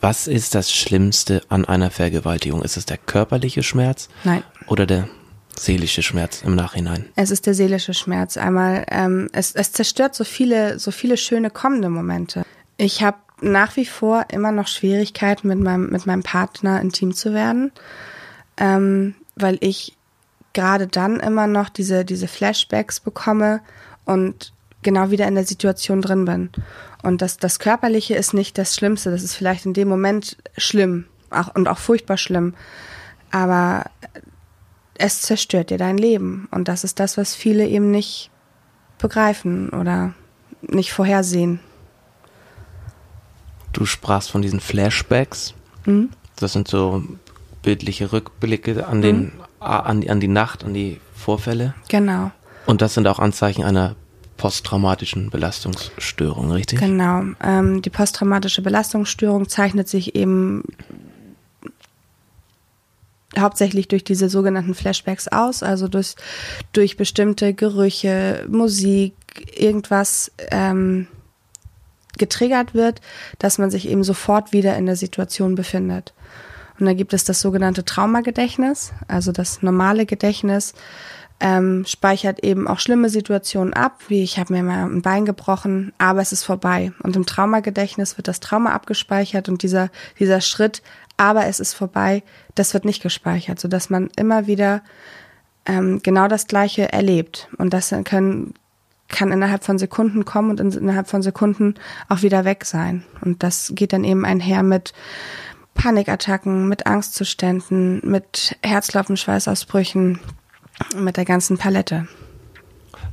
[0.00, 2.62] Was ist das Schlimmste an einer Vergewaltigung?
[2.62, 4.08] Ist es der körperliche Schmerz?
[4.24, 4.42] Nein.
[4.66, 5.08] Oder der
[5.56, 7.08] seelische Schmerz im Nachhinein?
[7.14, 8.36] Es ist der seelische Schmerz.
[8.36, 12.44] Einmal, ähm, es, es zerstört so viele, so viele schöne kommende Momente.
[12.78, 17.32] Ich habe nach wie vor immer noch Schwierigkeiten mit meinem, mit meinem Partner intim zu
[17.34, 17.72] werden,
[18.56, 19.96] ähm, weil ich
[20.52, 23.60] gerade dann immer noch diese, diese Flashbacks bekomme
[24.04, 26.50] und genau wieder in der Situation drin bin.
[27.02, 29.10] Und das, das Körperliche ist nicht das Schlimmste.
[29.10, 32.54] Das ist vielleicht in dem Moment schlimm auch, und auch furchtbar schlimm.
[33.30, 33.84] Aber
[34.98, 36.48] es zerstört dir dein Leben.
[36.50, 38.30] Und das ist das, was viele eben nicht
[38.98, 40.14] begreifen oder
[40.60, 41.60] nicht vorhersehen.
[43.72, 45.54] Du sprachst von diesen Flashbacks.
[45.86, 46.10] Mhm.
[46.36, 47.02] Das sind so
[47.62, 51.74] bildliche Rückblicke an den mhm an die, an die Nacht, an die Vorfälle.
[51.88, 52.30] Genau.
[52.66, 53.96] Und das sind auch Anzeichen einer
[54.36, 56.80] posttraumatischen Belastungsstörung, richtig?
[56.80, 57.22] Genau.
[57.42, 60.64] Ähm, die posttraumatische Belastungsstörung zeichnet sich eben
[63.38, 66.16] hauptsächlich durch diese sogenannten Flashbacks aus, also durch,
[66.72, 69.14] durch bestimmte Gerüche, Musik,
[69.56, 71.06] irgendwas ähm,
[72.18, 73.00] getriggert wird,
[73.38, 76.12] dass man sich eben sofort wieder in der Situation befindet.
[76.82, 80.74] Und da gibt es das sogenannte Traumagedächtnis, also das normale Gedächtnis
[81.38, 85.92] ähm, speichert eben auch schlimme Situationen ab, wie ich habe mir mal ein Bein gebrochen,
[85.98, 86.92] aber es ist vorbei.
[87.04, 90.82] Und im Traumagedächtnis wird das Trauma abgespeichert und dieser, dieser Schritt,
[91.16, 92.24] aber es ist vorbei,
[92.56, 94.82] das wird nicht gespeichert, sodass man immer wieder
[95.66, 97.46] ähm, genau das Gleiche erlebt.
[97.58, 98.54] Und das können,
[99.06, 101.74] kann innerhalb von Sekunden kommen und innerhalb von Sekunden
[102.08, 103.04] auch wieder weg sein.
[103.20, 104.92] Und das geht dann eben einher mit
[105.74, 110.20] Panikattacken, mit Angstzuständen, mit Herzklopfen, Schweißausbrüchen,
[110.96, 112.06] mit der ganzen Palette.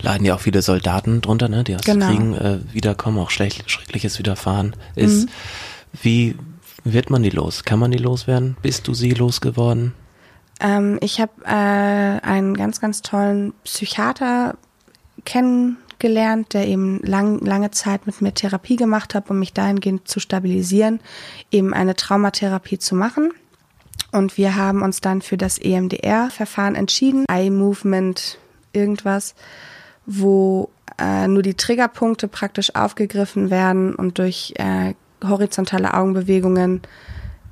[0.01, 2.07] Leiden ja auch viele Soldaten drunter, ne, die aus Genau.
[2.07, 5.25] Kriegen äh, wiederkommen, auch schlecht, Schreckliches widerfahren ist.
[5.25, 5.29] Mhm.
[6.01, 6.35] Wie
[6.83, 7.63] wird man die los?
[7.65, 8.55] Kann man die loswerden?
[8.61, 9.93] Bist du sie losgeworden?
[10.61, 14.55] Ähm, ich habe äh, einen ganz, ganz tollen Psychiater
[15.25, 20.19] kennengelernt, der eben lang, lange Zeit mit mir Therapie gemacht hat, um mich dahingehend zu
[20.19, 20.99] stabilisieren,
[21.51, 23.31] eben eine Traumatherapie zu machen.
[24.11, 28.39] Und wir haben uns dann für das EMDR-Verfahren entschieden, Eye Movement,
[28.73, 29.35] irgendwas,
[30.05, 36.81] wo äh, nur die Triggerpunkte praktisch aufgegriffen werden und durch äh, horizontale Augenbewegungen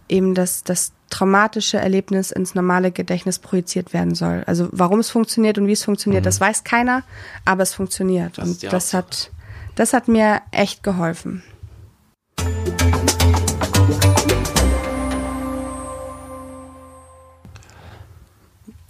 [0.10, 4.44] eben das, das traumatische Erlebnis ins normale Gedächtnis projiziert werden soll.
[4.46, 7.04] Also warum es funktioniert und wie es funktioniert, das weiß keiner,
[7.46, 8.38] aber es funktioniert.
[8.38, 8.42] Mhm.
[8.42, 8.98] Das und das Hauptsache.
[8.98, 9.32] hat,
[9.76, 11.44] das hat mir echt geholfen.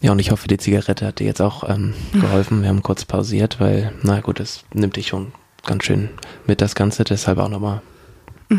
[0.02, 2.62] Ja, und ich hoffe, die Zigarette hat dir jetzt auch ähm, geholfen.
[2.62, 5.34] Wir haben kurz pausiert, weil, na gut, das nimmt dich schon
[5.66, 6.10] ganz schön
[6.46, 7.04] mit, das Ganze.
[7.04, 7.82] Deshalb auch nochmal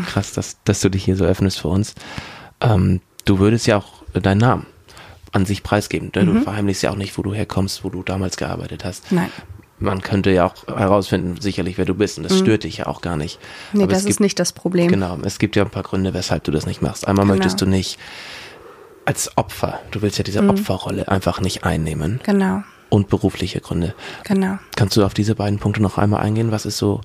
[0.05, 1.95] krass, dass, dass du dich hier so öffnest für uns.
[2.61, 4.65] Ähm, du würdest ja auch deinen Namen
[5.31, 6.11] an sich preisgeben.
[6.15, 6.25] Ne?
[6.25, 9.11] Du verheimlichst ja auch nicht, wo du herkommst, wo du damals gearbeitet hast.
[9.11, 9.29] Nein.
[9.81, 12.17] Man könnte ja auch herausfinden, sicherlich, wer du bist.
[12.17, 13.39] Und das stört dich ja auch gar nicht.
[13.71, 14.89] Nee, Aber das ist gibt, nicht das Problem.
[14.89, 17.07] Genau, es gibt ja ein paar Gründe, weshalb du das nicht machst.
[17.07, 17.35] Einmal Genau.
[17.35, 17.97] möchtest du nicht
[19.05, 22.19] als Opfer, du willst ja diese Opferrolle einfach nicht einnehmen.
[22.25, 23.95] Genau, Und berufliche Gründe.
[24.25, 24.59] genau.
[24.75, 26.51] Kannst du auf diese beiden Punkte noch einmal eingehen?
[26.51, 27.01] Was ist so.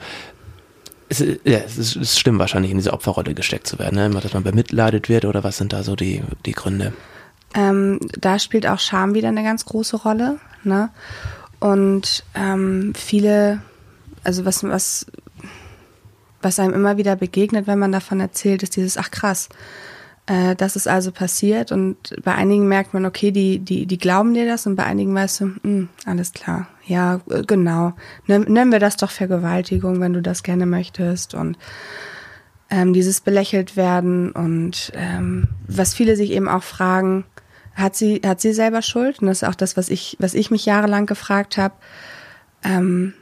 [1.08, 4.06] Es, ja, es ist, ist schlimm, wahrscheinlich in diese Opferrolle gesteckt zu werden, ne?
[4.06, 6.92] Immer, dass man bemitleidet wird oder was sind da so die, die Gründe?
[7.54, 10.38] Ähm, da spielt auch Scham wieder eine ganz große Rolle.
[10.64, 10.90] Ne?
[11.60, 13.62] Und ähm, viele,
[14.24, 15.06] also was, was,
[16.42, 19.48] was einem immer wieder begegnet, wenn man davon erzählt, ist dieses, ach krass,
[20.26, 21.72] äh, das ist also passiert.
[21.72, 25.14] Und bei einigen merkt man, okay, die, die, die glauben dir das und bei einigen
[25.14, 27.94] weißt du, hm, alles klar, ja, äh, genau.
[28.26, 31.34] Nenn- Nennen wir das doch Vergewaltigung, wenn du das gerne möchtest.
[31.34, 31.58] Und
[32.70, 37.24] ähm, dieses belächelt werden und ähm, was viele sich eben auch fragen,
[37.74, 39.20] hat sie, hat sie selber Schuld?
[39.20, 41.74] Und das ist auch das, was ich, was ich mich jahrelang gefragt habe.
[42.62, 43.14] Ähm,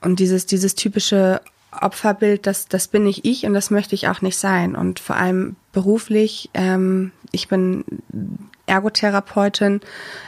[0.00, 1.40] und dieses, dieses typische
[1.72, 4.76] Opferbild, das, das bin nicht ich und das möchte ich auch nicht sein.
[4.76, 7.84] Und vor allem beruflich, ähm, ich bin
[8.66, 9.80] Ergotherapeutin,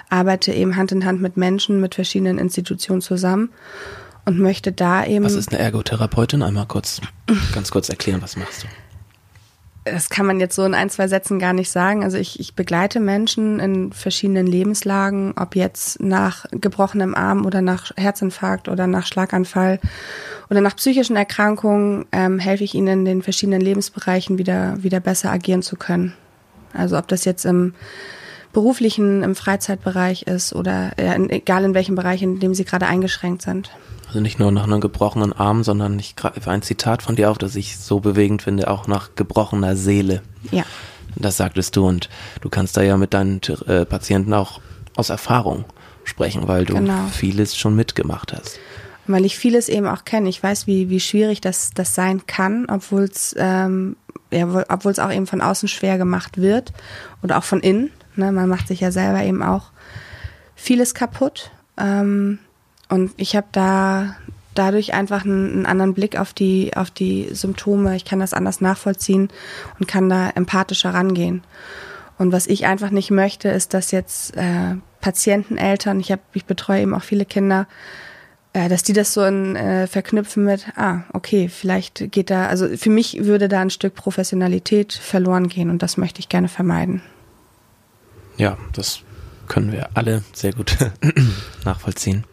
[0.09, 3.51] arbeite eben Hand in Hand mit Menschen, mit verschiedenen Institutionen zusammen
[4.27, 5.25] und möchte da eben.
[5.25, 6.45] Was ist eine Ergotherapeutin?
[6.45, 7.01] Einmal kurz,
[7.53, 8.69] ganz kurz erklären, was machst du?
[9.91, 12.05] Das kann man jetzt so in ein, zwei Sätzen gar nicht sagen.
[12.05, 17.93] Also ich, ich begleite Menschen in verschiedenen Lebenslagen, ob jetzt nach gebrochenem Arm oder nach
[17.97, 19.81] Herzinfarkt oder nach Schlaganfall
[20.49, 25.31] oder nach psychischen Erkrankungen, ähm, helfe ich ihnen in den verschiedenen Lebensbereichen wieder, wieder besser
[25.31, 26.15] agieren zu können.
[26.73, 27.75] Also ob das jetzt im
[28.53, 33.43] beruflichen, im Freizeitbereich ist oder in, egal in welchem Bereich, in dem sie gerade eingeschränkt
[33.43, 33.71] sind.
[34.11, 37.39] Also nicht nur nach einem gebrochenen Arm, sondern ich greife ein Zitat von dir auf,
[37.39, 40.21] das ich so bewegend finde, auch nach gebrochener Seele.
[40.51, 40.65] Ja,
[41.15, 42.09] Das sagtest du und
[42.41, 44.61] du kannst da ja mit deinen äh, Patienten auch
[44.97, 45.65] aus Erfahrung
[46.03, 47.07] sprechen, weil du Genau.
[47.13, 48.59] vieles schon mitgemacht hast.
[49.07, 50.29] Und weil ich vieles eben auch kenne.
[50.29, 53.95] Ich weiß, wie, wie schwierig das, das sein kann, obwohl es ähm,
[54.33, 56.73] ja, wo- obwohl es auch eben von außen schwer gemacht wird
[57.23, 57.91] oder auch von innen.
[58.17, 58.33] Ne?
[58.33, 59.71] Man macht sich ja selber eben auch
[60.57, 61.53] vieles kaputt.
[61.79, 62.41] Ähm,
[62.91, 64.17] und ich habe da
[64.55, 67.97] dadurch einfach einen, einen anderen Blick auf die, auf die Symptome.
[67.97, 69.29] Ich kann das anders nachvollziehen
[69.79, 71.43] und kann da empathischer rangehen.
[72.19, 76.83] Und was ich einfach nicht möchte, ist, dass jetzt äh, Patienteneltern, ich, hab, ich betreue
[76.83, 77.67] eben auch viele Kinder,
[78.53, 82.69] äh, dass die das so in, äh, verknüpfen mit, ah, okay, vielleicht geht da, also
[82.77, 87.01] für mich würde da ein Stück Professionalität verloren gehen und das möchte ich gerne vermeiden.
[88.37, 89.01] Ja, das
[89.49, 90.77] können wir alle sehr gut
[91.65, 92.25] nachvollziehen.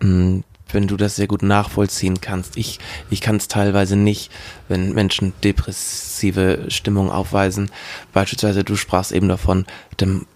[0.00, 0.40] Mm,
[0.72, 2.56] Wenn du das sehr gut nachvollziehen kannst.
[2.56, 4.32] Ich, ich kann es teilweise nicht,
[4.68, 7.70] wenn Menschen depressive Stimmung aufweisen.
[8.12, 9.64] Beispielsweise, du sprachst eben davon,
[9.96, 10.26] dann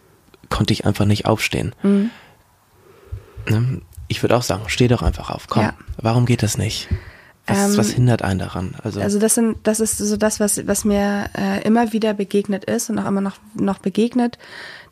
[0.48, 1.74] konnte ich einfach nicht aufstehen.
[3.48, 3.80] Ne?
[4.08, 5.46] Ich würde auch sagen, steh doch einfach auf.
[5.48, 5.74] Komm, Ja.
[5.96, 6.88] warum geht das nicht?
[7.46, 8.74] Was, Ähm, was hindert einen daran?
[8.82, 12.64] Also, Also das sind, das ist so das, was, was mir äh, immer wieder begegnet
[12.64, 14.38] ist und auch immer noch, noch begegnet,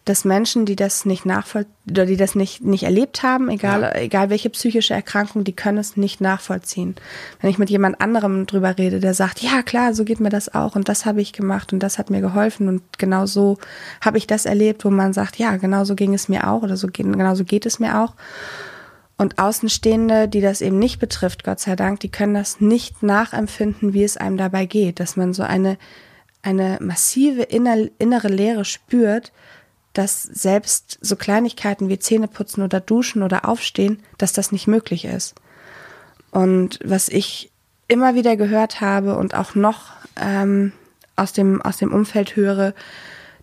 [0.09, 3.95] dass Menschen, die das nicht nachvoll oder die das nicht, nicht erlebt haben, egal, Ja.
[3.97, 6.95] egal welche psychische Erkrankung, die können es nicht nachvollziehen.
[7.41, 10.55] Wenn ich mit jemand anderem drüber rede, der sagt, ja klar, so geht mir das
[10.55, 13.59] auch und das habe ich gemacht und das hat mir geholfen und genau so
[14.01, 16.77] habe ich das erlebt, wo man sagt, ja, genau so ging es mir auch oder
[16.77, 18.15] so, ge- genau so geht es mir auch.
[19.17, 23.93] Und Außenstehende, die das eben nicht betrifft, Gott sei Dank, die können das nicht nachempfinden,
[23.93, 25.77] wie es einem dabei geht, dass man so eine,
[26.43, 29.33] eine massive inner, innere Leere spürt,
[29.99, 35.35] dass selbst so Kleinigkeiten wie Zähneputzen oder Duschen oder Aufstehen, dass das nicht möglich ist.
[36.31, 37.51] Und was ich
[37.89, 40.71] immer wieder gehört habe und auch noch ähm,
[41.17, 42.75] aus, dem, aus dem Umfeld höre,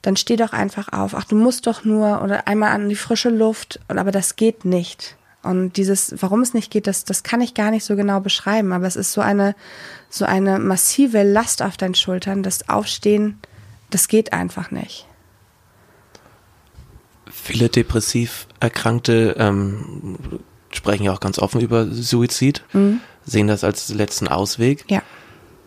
[0.02, 1.14] dann steh doch einfach auf.
[1.14, 3.82] Ach, du musst doch nur oder einmal an die frische Luft.
[3.90, 5.18] Aber das geht nicht.
[5.44, 8.72] Und dieses, warum es nicht geht, das, das kann ich gar nicht so genau beschreiben.
[8.72, 9.56] Aber es ist so eine,
[10.10, 12.44] so eine massive Last auf deinen Schultern.
[12.44, 13.40] Das Aufstehen,
[13.90, 15.06] das geht einfach nicht.
[17.32, 20.08] Viele depressiv Erkrankte ähm,
[20.72, 22.64] sprechen ja auch ganz offen über Suizid,
[23.26, 24.86] sehen das als letzten Ausweg.
[24.90, 25.02] Ja.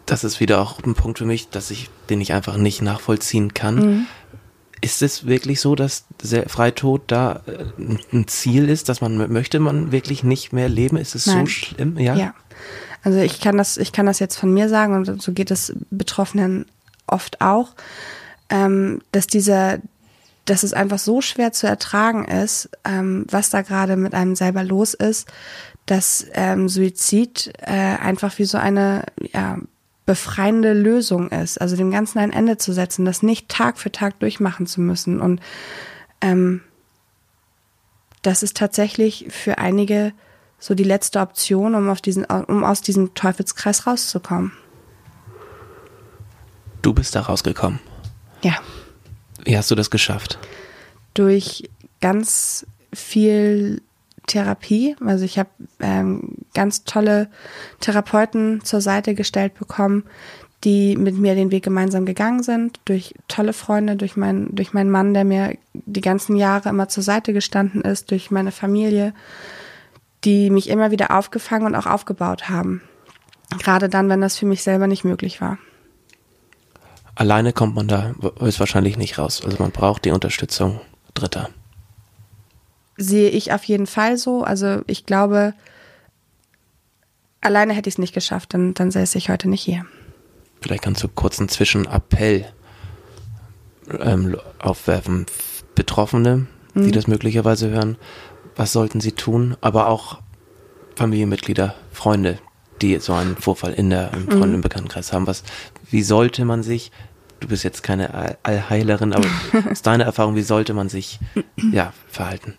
[0.07, 3.53] Das ist wieder auch ein Punkt für mich, dass ich, den ich einfach nicht nachvollziehen
[3.55, 3.75] kann.
[3.75, 4.07] Mhm.
[4.81, 6.05] Ist es wirklich so, dass
[6.47, 7.65] Freitod da äh,
[8.13, 10.97] ein Ziel ist, dass man möchte man wirklich nicht mehr leben?
[10.97, 11.47] Ist es so Nein.
[11.49, 11.99] schlimm?
[11.99, 12.15] Ja.
[12.15, 12.35] Ja.
[13.03, 15.75] Also ich kann das, ich kann das jetzt von mir sagen und so geht es
[15.91, 16.67] Betroffenen
[17.07, 17.71] oft auch,
[18.51, 19.79] ähm, dass dieser,
[20.49, 24.65] dass es einfach so schwer zu ertragen ist, ähm, was da gerade mit einem selber
[24.65, 25.29] los ist,
[25.87, 29.59] dass ähm, Suizid äh, einfach wie so eine ja,
[30.07, 34.19] befreiende Lösung ist, also dem Ganzen ein Ende zu setzen, das nicht Tag für Tag
[34.21, 35.41] durchmachen zu müssen und
[36.21, 36.63] ähm,
[38.23, 40.13] das ist tatsächlich für einige
[40.59, 44.53] so die letzte Option, um, auf diesen, um aus diesem Teufelskreis rauszukommen.
[46.83, 47.79] Du bist da rausgekommen.
[48.43, 48.57] Ja,
[49.45, 50.39] Wie hast du das geschafft?
[51.19, 51.69] durch
[52.01, 53.83] ganz viel
[54.27, 54.95] Therapie.
[55.05, 57.29] Also ich habe ähm, ganz tolle
[57.81, 60.05] Therapeuten zur Seite gestellt bekommen,
[60.65, 64.91] die mit mir den Weg gemeinsam gegangen sind, durch tolle Freunde, durch, mein, durch meinen
[64.91, 69.13] Mann, der mir die ganzen Jahre immer zur Seite gestanden ist, durch meine Familie,
[70.25, 72.83] die mich immer wieder aufgefangen und auch aufgebaut haben.
[73.59, 75.59] Gerade dann, wenn das für mich selber nicht möglich war.
[77.19, 79.43] Alleine kommt man da höchstwahrscheinlich nicht raus.
[79.45, 80.81] Also man braucht die Unterstützung
[81.15, 81.51] Dritter.
[82.97, 84.45] sehe ich auf jeden Fall so.
[84.45, 85.53] Also ich glaube,
[87.41, 89.85] alleine hätte ich es nicht geschafft, dann, dann säße ich heute nicht hier.
[90.61, 92.47] Vielleicht kannst du kurz einen Zwischenappell
[93.99, 95.27] ähm, aufwerfen.
[95.75, 97.97] Betroffene, die das möglicherweise hören,
[98.55, 99.57] was sollten sie tun?
[99.61, 100.21] Aber auch
[100.95, 102.39] Familienmitglieder, Freunde,
[102.81, 105.27] die so einen Vorfall in der im Freunde- und Bekanntenkreis haben.
[105.27, 105.43] Was,
[105.91, 106.91] wie sollte man sich,
[107.41, 109.29] du bist jetzt keine All- Allheilerin, aber
[109.71, 111.19] aus deiner Erfahrung, wie sollte man sich
[111.73, 112.55] ja, verhalten?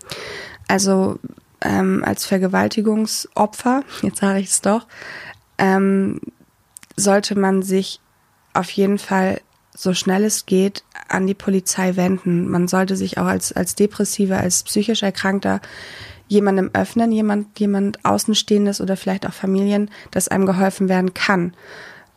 [0.68, 1.18] Also
[1.60, 4.86] ähm, als Vergewaltigungsopfer, jetzt sage ich es doch,
[5.58, 6.20] ähm,
[6.96, 8.00] sollte man sich
[8.54, 9.40] auf jeden Fall
[9.76, 12.48] so schnell es geht an die Polizei wenden.
[12.48, 15.60] Man sollte sich auch als, als Depressiver, als psychisch Erkrankter
[16.28, 21.54] jemandem öffnen, jemand, jemand Außenstehendes oder vielleicht auch Familien, dass einem geholfen werden kann.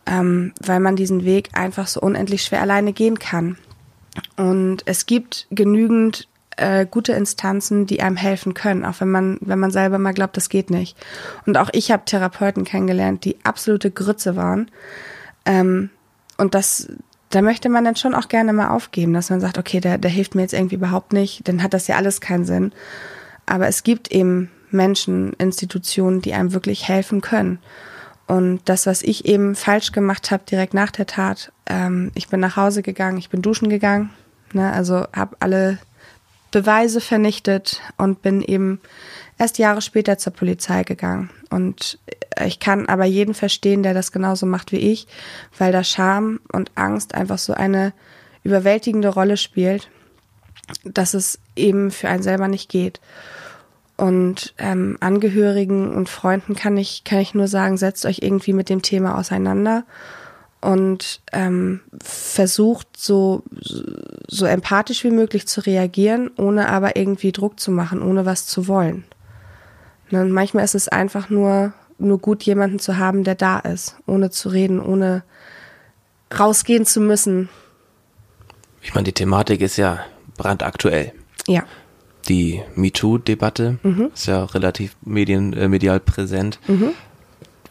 [0.05, 3.57] Ähm, weil man diesen Weg einfach so unendlich schwer alleine gehen kann.
[4.35, 9.59] Und es gibt genügend äh, gute Instanzen, die einem helfen können, auch wenn man, wenn
[9.59, 10.97] man selber mal glaubt, das geht nicht.
[11.45, 14.69] Und auch ich habe Therapeuten kennengelernt, die absolute Grütze waren.
[15.45, 15.89] Ähm,
[16.37, 16.89] und das,
[17.29, 20.11] da möchte man dann schon auch gerne mal aufgeben, dass man sagt, okay, der, der
[20.11, 22.73] hilft mir jetzt irgendwie überhaupt nicht, dann hat das ja alles keinen Sinn.
[23.45, 27.59] Aber es gibt eben Menschen, Institutionen, die einem wirklich helfen können.
[28.33, 32.39] Und das, was ich eben falsch gemacht habe direkt nach der Tat, ähm, ich bin
[32.39, 34.09] nach Hause gegangen, ich bin duschen gegangen,
[34.53, 35.77] ne, also habe alle
[36.49, 38.81] Beweise vernichtet und bin eben
[39.37, 41.29] erst Jahre später zur Polizei gegangen.
[41.51, 41.99] Und
[42.43, 45.05] ich kann aber jeden verstehen, der das genauso macht wie ich,
[45.59, 47.93] weil da Scham und Angst einfach so eine
[48.43, 49.89] überwältigende Rolle spielt,
[50.83, 52.99] dass es eben für einen selber nicht geht.
[53.95, 58.69] Und ähm, Angehörigen und Freunden kann ich, kann ich nur sagen, setzt euch irgendwie mit
[58.69, 59.85] dem Thema auseinander
[60.61, 63.43] und ähm, versucht so,
[64.27, 68.67] so empathisch wie möglich zu reagieren, ohne aber irgendwie Druck zu machen, ohne was zu
[68.67, 69.03] wollen.
[70.09, 73.97] Ne, Und manchmal ist es einfach nur, nur gut, jemanden zu haben, der da ist,
[74.07, 75.23] ohne zu reden, ohne
[76.37, 77.49] rausgehen zu müssen.
[78.81, 79.99] Ich meine, die Thematik ist ja
[80.37, 81.13] brandaktuell.
[81.47, 81.63] Ja.
[82.29, 83.79] Die MeToo-Debatte
[84.13, 86.59] ist ja relativ medien, äh, medial präsent.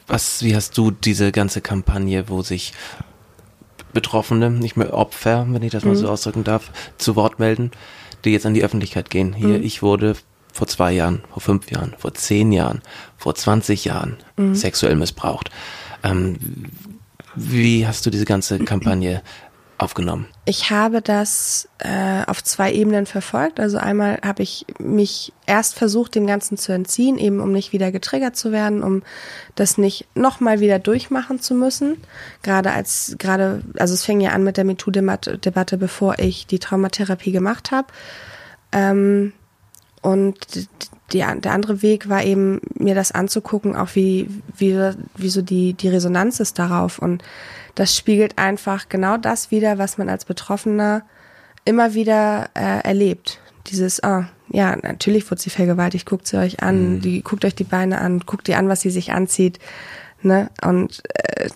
[0.07, 2.73] Was, wie hast du diese ganze Kampagne, wo sich
[3.93, 7.71] Betroffene, nicht mehr Opfer, wenn ich das mal so ausdrücken darf, zu Wort melden,
[8.25, 9.33] die jetzt an die Öffentlichkeit gehen.
[9.35, 9.65] Hier, Mhm.
[9.65, 10.15] ich wurde
[10.53, 12.81] vor zwei Jahren, vor fünf Jahren, vor zehn Jahren,
[13.17, 14.55] vor 20 Jahren Mhm.
[14.55, 15.51] sexuell missbraucht.
[16.03, 16.39] Ähm,
[17.35, 19.23] wie hast du diese ganze Kampagne
[19.79, 20.27] aufgenommen?
[20.45, 23.61] Ich habe das äh, auf zwei Ebenen verfolgt.
[23.61, 27.93] Also einmal habe ich mich erst versucht, dem Ganzen zu entziehen, eben um nicht wieder
[27.93, 29.03] getriggert zu werden, um
[29.55, 31.97] das nicht nochmal wieder durchmachen zu müssen.
[32.43, 37.33] Gerade als, gerade, also es fing ja an mit der MeToo-Debatte, bevor ich die Traumatherapie
[37.33, 37.89] gemacht habe.
[38.73, 39.33] Ähm,
[40.01, 40.69] und
[41.13, 44.77] die, der andere Weg war eben, mir das anzugucken, auch wie, wie,
[45.17, 46.99] wie so die, die Resonanz ist darauf.
[46.99, 47.23] Und
[47.75, 51.03] das spiegelt einfach genau das wieder, was man als Betroffener
[51.65, 53.41] immer wieder äh, erlebt.
[53.69, 57.65] Dieses, ah, ja, natürlich wurde sie vergewaltigt, guckt sie euch an, die, guckt euch die
[57.65, 59.59] Beine an, guckt ihr an, was sie sich anzieht.
[60.21, 60.51] Ne?
[60.63, 61.49] Und äh,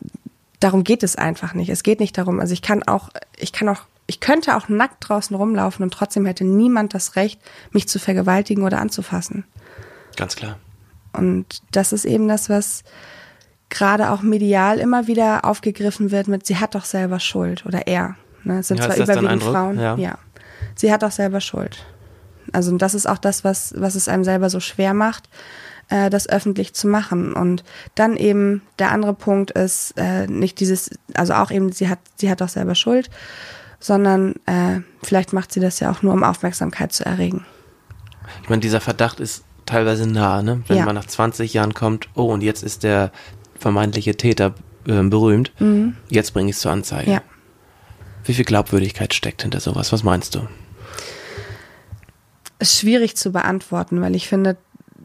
[0.61, 1.69] darum geht es einfach nicht.
[1.69, 5.09] Es geht nicht darum, also ich kann auch, ich kann auch, ich könnte auch nackt
[5.09, 7.41] draußen rumlaufen und trotzdem hätte niemand das Recht,
[7.73, 9.45] mich zu vergewaltigen oder anzufassen.
[10.17, 10.59] Ganz klar.
[11.12, 12.85] Und das ist eben das, was
[13.71, 18.17] gerade auch medial immer wieder aufgegriffen wird mit, sie hat doch selber Schuld oder er.
[18.45, 18.61] Ne?
[18.61, 19.43] Es sind Ja, zwar überwiegend?
[19.43, 19.79] Frauen.
[19.79, 19.97] Ja.
[19.97, 20.19] Ja.
[20.77, 21.85] Sie hat doch selber Schuld.
[22.53, 25.29] Also das ist auch das, was, was es einem selber so schwer macht,
[25.89, 27.33] äh, das öffentlich zu machen.
[27.33, 27.64] Und
[27.97, 32.31] dann eben der andere Punkt ist äh, nicht dieses, also auch eben, sie hat, sie
[32.31, 33.11] hat doch selber Schuld,
[33.81, 37.45] sondern äh, vielleicht macht sie das ja auch nur, um Aufmerksamkeit zu erregen.
[38.43, 40.62] Ich meine, dieser Verdacht ist teilweise nah, ne?
[40.69, 40.85] Wenn Ja.
[40.85, 43.11] man nach 20 Jahren kommt, oh, und jetzt ist der
[43.59, 44.54] vermeintliche Täter
[44.86, 45.52] äh, berühmt,
[46.09, 47.11] jetzt bringe ich es zur Anzeige.
[47.11, 47.16] Mhm.
[47.16, 47.22] Ja.
[48.24, 49.92] Wie viel Glaubwürdigkeit steckt hinter sowas?
[49.92, 50.46] Was meinst du?
[52.59, 54.57] ist schwierig zu beantworten, weil ich finde,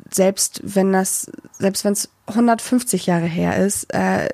[0.09, 4.29] selbst wenn das, selbst wenn es 150 Jahre her ist, äh,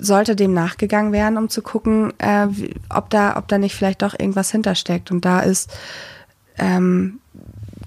[0.00, 4.02] sollte dem nachgegangen werden, um zu gucken, äh, wie, ob da, ob da nicht vielleicht
[4.02, 5.10] doch irgendwas hintersteckt.
[5.10, 5.70] Und da ist
[6.56, 7.20] ähm,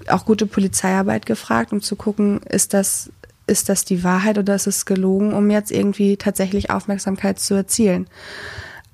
[0.08, 3.12] auch gute Polizeiarbeit gefragt, um zu gucken, ist das,
[3.48, 8.08] ist das die Wahrheit oder ist es gelogen, um jetzt irgendwie tatsächlich Aufmerksamkeit zu erzielen.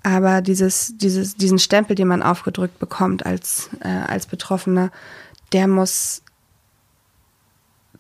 [0.03, 4.91] Aber dieses, dieses, diesen Stempel, den man aufgedrückt bekommt als, äh, als Betroffener,
[5.51, 6.23] der muss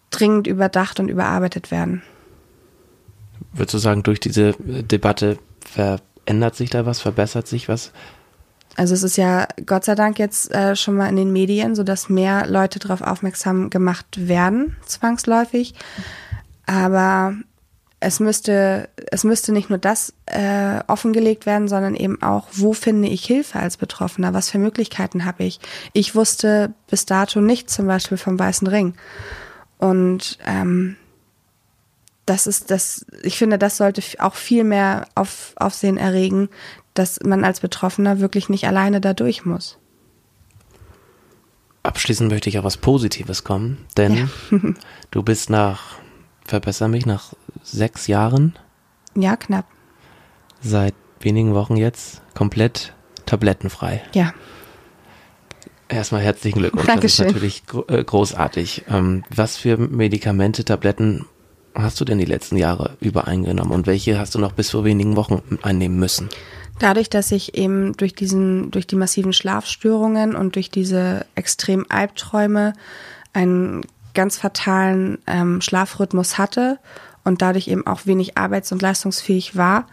[0.09, 2.01] dringend überdacht und überarbeitet werden.
[3.53, 7.91] Würdest du sagen, durch diese Debatte verändert sich da was, verbessert sich was?
[8.75, 12.07] Also es ist ja Gott sei Dank jetzt äh, schon mal in den Medien, sodass
[12.07, 15.73] mehr Leute darauf aufmerksam gemacht werden, zwangsläufig.
[16.69, 17.33] Aber
[17.99, 23.07] es müsste, es müsste nicht nur das äh, offengelegt werden, sondern eben auch, wo finde
[23.07, 24.35] ich Hilfe als Betroffener?
[24.35, 25.59] Was für Möglichkeiten habe ich?
[25.93, 28.93] Ich wusste bis dato nicht zum Beispiel vom Weißen Ring.
[29.79, 30.95] Und ähm,
[32.27, 36.49] das ist das, ich finde, das sollte auch viel mehr auf, Aufsehen erregen,
[36.93, 39.79] dass man als Betroffener wirklich nicht alleine da durch muss.
[41.81, 44.29] Abschließend möchte ich auf was Positives kommen, denn
[45.09, 45.97] du bist nach,
[46.49, 47.33] verbessere mich, nach
[47.63, 48.57] sechs Jahren,
[49.15, 49.65] Ja, knapp.
[50.61, 52.93] seit wenigen Wochen jetzt, komplett
[53.25, 54.01] tablettenfrei.
[54.13, 54.33] Ja.
[55.87, 56.85] Erstmal herzlichen Glückwunsch.
[56.85, 57.25] Dankeschön.
[57.25, 58.85] Das ist natürlich äh, großartig.
[58.89, 61.25] Ähm, was für Medikamente, Tabletten
[61.73, 64.83] hast du denn die letzten Jahre über eingenommen und welche hast du noch bis vor
[64.83, 66.29] wenigen Wochen einnehmen müssen?
[66.79, 72.73] Dadurch, dass ich eben durch diesen, durch die massiven Schlafstörungen und durch diese extremen Albträume
[73.33, 73.81] einen
[74.13, 76.79] ganz fatalen ähm, Schlafrhythmus hatte
[77.23, 79.87] und dadurch eben auch wenig arbeits- und leistungsfähig war,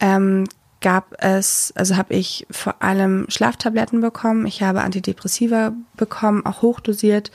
[0.00, 0.44] ähm,
[0.80, 7.30] gab es, also habe ich vor allem Schlaftabletten bekommen, ich habe Antidepressiva bekommen, auch hochdosiert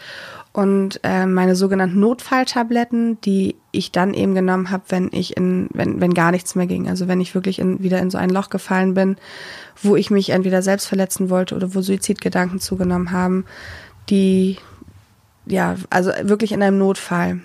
[0.54, 6.00] und äh, meine sogenannten Notfalltabletten, die ich dann eben genommen habe, wenn ich in, wenn,
[6.00, 6.88] wenn gar nichts mehr ging.
[6.88, 9.18] Also wenn ich wirklich in, wieder in so ein Loch gefallen bin,
[9.82, 13.46] wo ich mich entweder selbst verletzen wollte oder wo Suizidgedanken zugenommen haben,
[14.10, 14.58] die
[15.50, 17.42] ja, also wirklich in einem Notfall.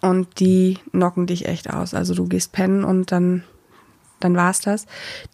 [0.00, 1.94] Und die knocken dich echt aus.
[1.94, 3.44] Also du gehst pennen und dann,
[4.20, 4.86] dann war's das.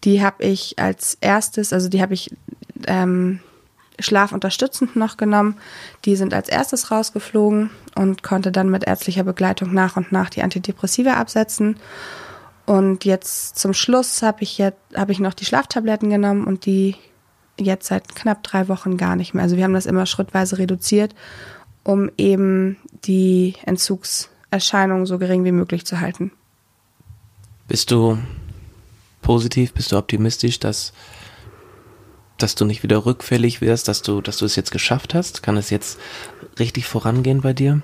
[0.03, 2.35] Die habe ich als erstes, also die habe ich
[2.87, 3.41] ähm,
[3.99, 5.57] schlafunterstützend noch genommen.
[6.05, 10.43] Die sind als erstes rausgeflogen und konnte dann mit ärztlicher Begleitung nach und nach die
[10.43, 11.77] Antidepressiva absetzen.
[12.65, 16.95] Und jetzt zum Schluss habe ich jetzt habe ich noch die Schlaftabletten genommen und die
[17.59, 19.43] jetzt seit knapp drei Wochen gar nicht mehr.
[19.43, 21.13] Also wir haben das immer schrittweise reduziert,
[21.85, 26.31] um eben die Entzugserscheinungen so gering wie möglich zu halten.
[27.67, 28.17] Bist du
[29.21, 30.91] positiv, bist du optimistisch, dass,
[32.37, 35.43] dass du nicht wieder rückfällig wirst, dass du, dass du es jetzt geschafft hast?
[35.43, 35.99] Kann es jetzt
[36.59, 37.81] richtig vorangehen bei dir?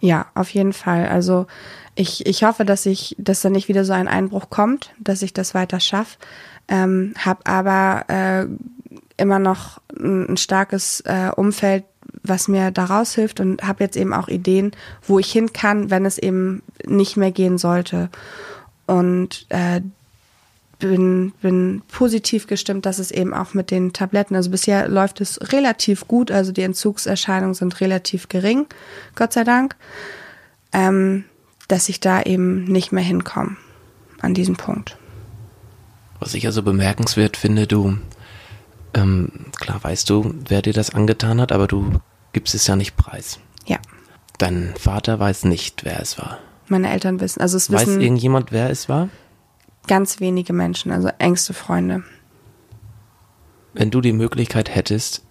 [0.00, 1.08] Ja, auf jeden Fall.
[1.08, 1.46] Also
[1.94, 5.32] ich, ich hoffe, dass ich, dass da nicht wieder so ein Einbruch kommt, dass ich
[5.32, 6.18] das weiter schaffe.
[6.68, 8.46] Ähm, hab aber äh,
[9.16, 11.84] immer noch ein, ein starkes äh, Umfeld,
[12.22, 14.72] was mir daraus hilft und habe jetzt eben auch Ideen,
[15.06, 18.10] wo ich hin kann, wenn es eben nicht mehr gehen sollte.
[18.86, 19.80] Und äh,
[20.78, 25.52] bin, bin positiv gestimmt, dass es eben auch mit den Tabletten, also bisher läuft es
[25.52, 28.66] relativ gut, also die Entzugserscheinungen sind relativ gering,
[29.14, 29.76] Gott sei Dank,
[30.72, 31.24] ähm,
[31.68, 33.56] dass ich da eben nicht mehr hinkomme
[34.20, 34.96] an diesem Punkt.
[36.20, 37.98] Was ich also bemerkenswert finde, du,
[38.96, 42.00] ähm, klar weißt du, wer dir das angetan hat, aber du
[42.32, 43.38] gibst es ja nicht preis.
[43.66, 43.78] Ja.
[44.38, 46.38] Dein Vater weiß nicht, wer es war.
[46.68, 49.08] Meine Eltern wissen, also es Weiß wissen irgendjemand, wer es war?
[49.86, 52.02] ganz wenige Menschen, also engste Freunde.
[53.72, 55.22] Wenn du die Möglichkeit hättest,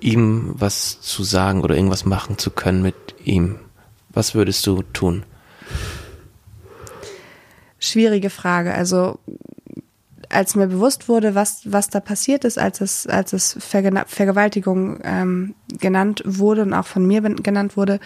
[0.00, 3.58] ihm was zu sagen oder irgendwas machen zu können mit ihm,
[4.08, 5.24] was würdest du tun?
[7.78, 8.74] Schwierige Frage.
[8.74, 9.18] Also
[10.30, 15.00] als mir bewusst wurde, was, was da passiert ist, als es, als es Verge Vergewaltigung
[15.02, 18.00] ähm, genannt wurde und auch von mir genannt wurde,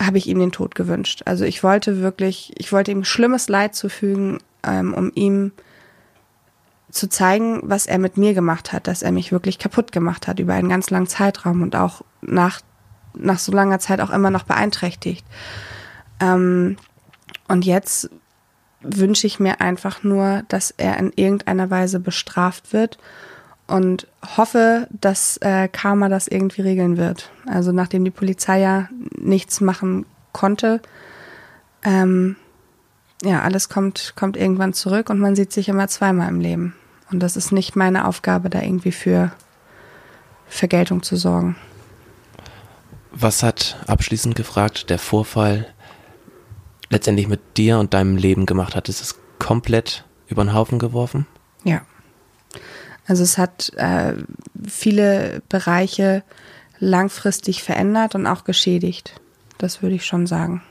[0.00, 1.22] habe ich ihm den Tod gewünscht.
[1.26, 5.52] Also ich wollte wirklich, ich wollte ihm schlimmes Leid zufügen, ähm, um ihm
[6.90, 10.38] zu zeigen, was er mit mir gemacht hat, dass er mich wirklich kaputt gemacht hat
[10.38, 12.60] über einen ganz langen Zeitraum und auch nach,
[13.14, 15.24] nach so langer Zeit auch immer noch beeinträchtigt.
[16.20, 16.76] Ähm,
[17.48, 18.10] und jetzt
[18.82, 22.98] wünsche ich mir einfach nur, dass er in irgendeiner Weise bestraft wird
[23.66, 24.06] und
[24.36, 27.30] hoffe, dass äh, Karma das irgendwie regeln wird.
[27.46, 30.80] Also nachdem die Polizei ja nichts machen konnte,
[31.84, 32.36] ähm,
[33.22, 36.74] ja, alles kommt, kommt irgendwann zurück und man sieht sich immer zweimal im Leben.
[37.10, 39.32] Und das ist nicht meine Aufgabe, da irgendwie für
[40.48, 41.56] Vergeltung zu sorgen.
[43.12, 45.66] Was hat abschließend gefragt der Vorfall
[46.92, 48.88] letztendlich mit dir und deinem Leben gemacht hat?
[48.88, 51.26] Ist es komplett über den Haufen geworfen?
[51.64, 51.82] Ja.
[53.06, 54.14] Also es hat äh,
[54.68, 56.22] viele Bereiche
[56.78, 59.20] langfristig verändert und auch geschädigt.
[59.58, 60.62] Das würde ich schon sagen.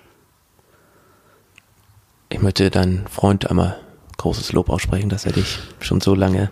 [2.30, 3.80] Ich möchte deinen Freund einmal
[4.18, 6.52] großes Lob aussprechen, dass er dich schon so lange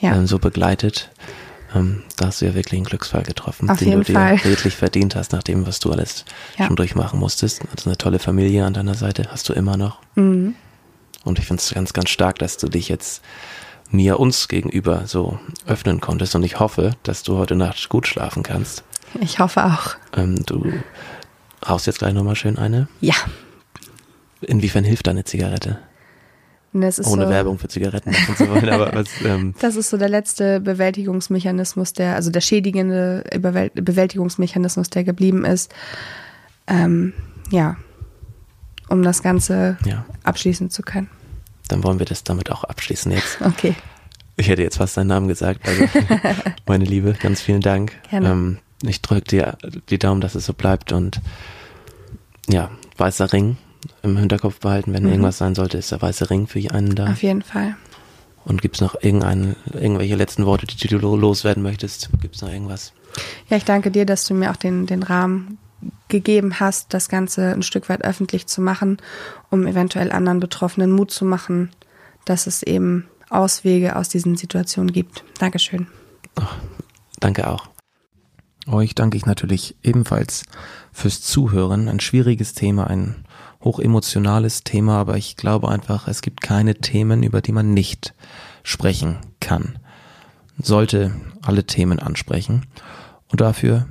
[0.00, 0.14] ja.
[0.14, 1.10] ähm, so begleitet.
[1.76, 4.44] Ähm, da hast du ja wirklich einen Glücksfall getroffen, Auf den jeden du dir Fall.
[4.44, 6.24] wirklich verdient hast, nach dem, was du alles
[6.58, 6.66] Ja.
[6.66, 7.62] schon durchmachen musstest.
[7.74, 9.98] Also eine tolle Familie an deiner Seite hast du immer noch.
[10.14, 10.54] Mhm.
[11.24, 13.22] Und ich finde es ganz, ganz stark, dass du dich jetzt
[13.90, 16.34] mir, uns gegenüber so öffnen konntest.
[16.34, 18.82] Und ich hoffe, dass du heute Nacht gut schlafen kannst.
[19.20, 19.96] Ich hoffe auch.
[20.16, 20.72] Ähm, du
[21.68, 22.88] rauchst jetzt gleich nochmal schön eine.
[23.00, 23.14] Ja.
[24.40, 25.78] Inwiefern hilft deine Zigarette?
[26.82, 30.08] Ohne so, Werbung für Zigaretten machen zu wollen, aber was, ähm, Das ist so der
[30.08, 33.24] letzte Bewältigungsmechanismus, der, also der schädigende
[33.74, 35.72] Bewältigungsmechanismus, der geblieben ist.
[36.66, 37.12] Ähm,
[37.50, 37.76] ja,
[38.88, 41.08] um das Ganze ja, abschließen zu können.
[41.68, 43.38] dann wollen wir das damit auch abschließen jetzt.
[43.44, 43.74] Okay.
[44.38, 45.66] Ich hätte jetzt fast deinen Namen gesagt.
[45.66, 45.84] Also,
[46.66, 47.92] meine Liebe, ganz vielen Dank.
[48.10, 48.28] Gerne.
[48.30, 49.56] Ähm, ich drücke dir
[49.88, 51.22] die Daumen, dass es so bleibt und
[52.46, 53.56] ja, weißer Ring
[54.02, 54.92] im Hinterkopf behalten.
[54.92, 55.10] Wenn Mhm.
[55.10, 57.08] irgendwas sein sollte, ist der weiße Ring für einen da.
[57.12, 57.76] Auf jeden Fall.
[58.44, 62.10] Und gibt's noch irgendein, irgendwelche letzten Worte, die du lo- loswerden möchtest?
[62.20, 62.92] Gibt's noch irgendwas?
[63.48, 65.58] Ja, ich danke dir, dass du mir auch den, den Rahmen
[66.08, 68.98] gegeben hast, das Ganze ein Stück weit öffentlich zu machen,
[69.50, 71.70] um eventuell anderen Betroffenen Mut zu machen,
[72.24, 75.24] dass es eben Auswege aus diesen Situationen gibt.
[75.38, 75.88] Dankeschön.
[77.20, 77.68] Danke auch.
[78.68, 80.44] Euch danke ich natürlich ebenfalls
[80.92, 81.88] fürs Zuhören.
[81.88, 83.24] Ein schwieriges Thema, ein
[83.66, 88.14] hochemotionales Thema, aber ich glaube einfach, es gibt keine Themen, über die man nicht
[88.62, 89.80] sprechen kann.
[90.56, 91.12] Sollte
[91.42, 92.66] alle Themen ansprechen.
[93.28, 93.88] Und dafür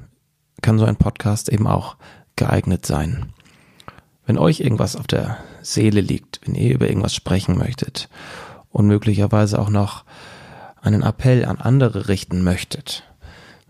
[0.61, 1.97] kann so ein Podcast eben auch
[2.37, 3.33] geeignet sein.
[4.25, 8.07] Wenn euch irgendwas auf der Seele liegt, wenn ihr über irgendwas sprechen möchtet
[8.71, 10.05] und möglicherweise auch noch
[10.81, 13.03] einen Appell an andere richten möchtet,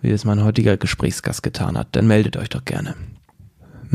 [0.02, 2.96] wie es mein heutiger Gesprächsgast getan hat, dann meldet euch doch gerne.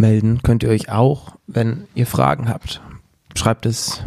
[0.01, 2.81] Melden könnt ihr euch auch, wenn ihr Fragen habt.
[3.37, 4.03] Schreibt es,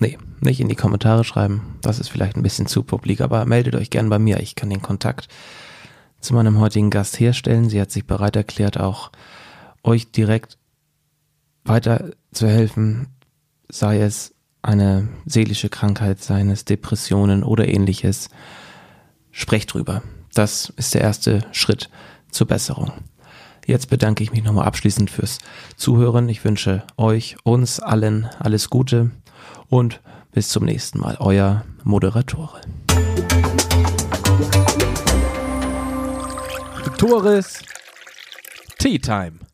[0.00, 3.74] nee, nicht in die Kommentare schreiben, das ist vielleicht ein bisschen zu publik, aber meldet
[3.74, 5.28] euch gern bei mir, ich kann den Kontakt
[6.20, 7.68] zu meinem heutigen Gast herstellen.
[7.68, 9.10] Sie hat sich bereit erklärt, auch
[9.82, 10.58] euch direkt
[11.64, 13.08] weiter zu helfen,
[13.68, 18.30] sei es eine seelische Krankheit, seien es Depressionen oder ähnliches.
[19.30, 20.02] Sprecht drüber.
[20.34, 21.90] Das ist der erste Schritt
[22.30, 22.92] zur Besserung.
[23.66, 25.38] Jetzt bedanke ich mich nochmal abschließend fürs
[25.76, 26.28] Zuhören.
[26.28, 29.10] Ich wünsche euch, uns allen alles Gute
[29.68, 30.00] und
[30.30, 31.16] bis zum nächsten Mal.
[31.18, 32.60] Euer Moderatore.
[36.84, 37.60] Victoris
[38.78, 39.45] Tea Time.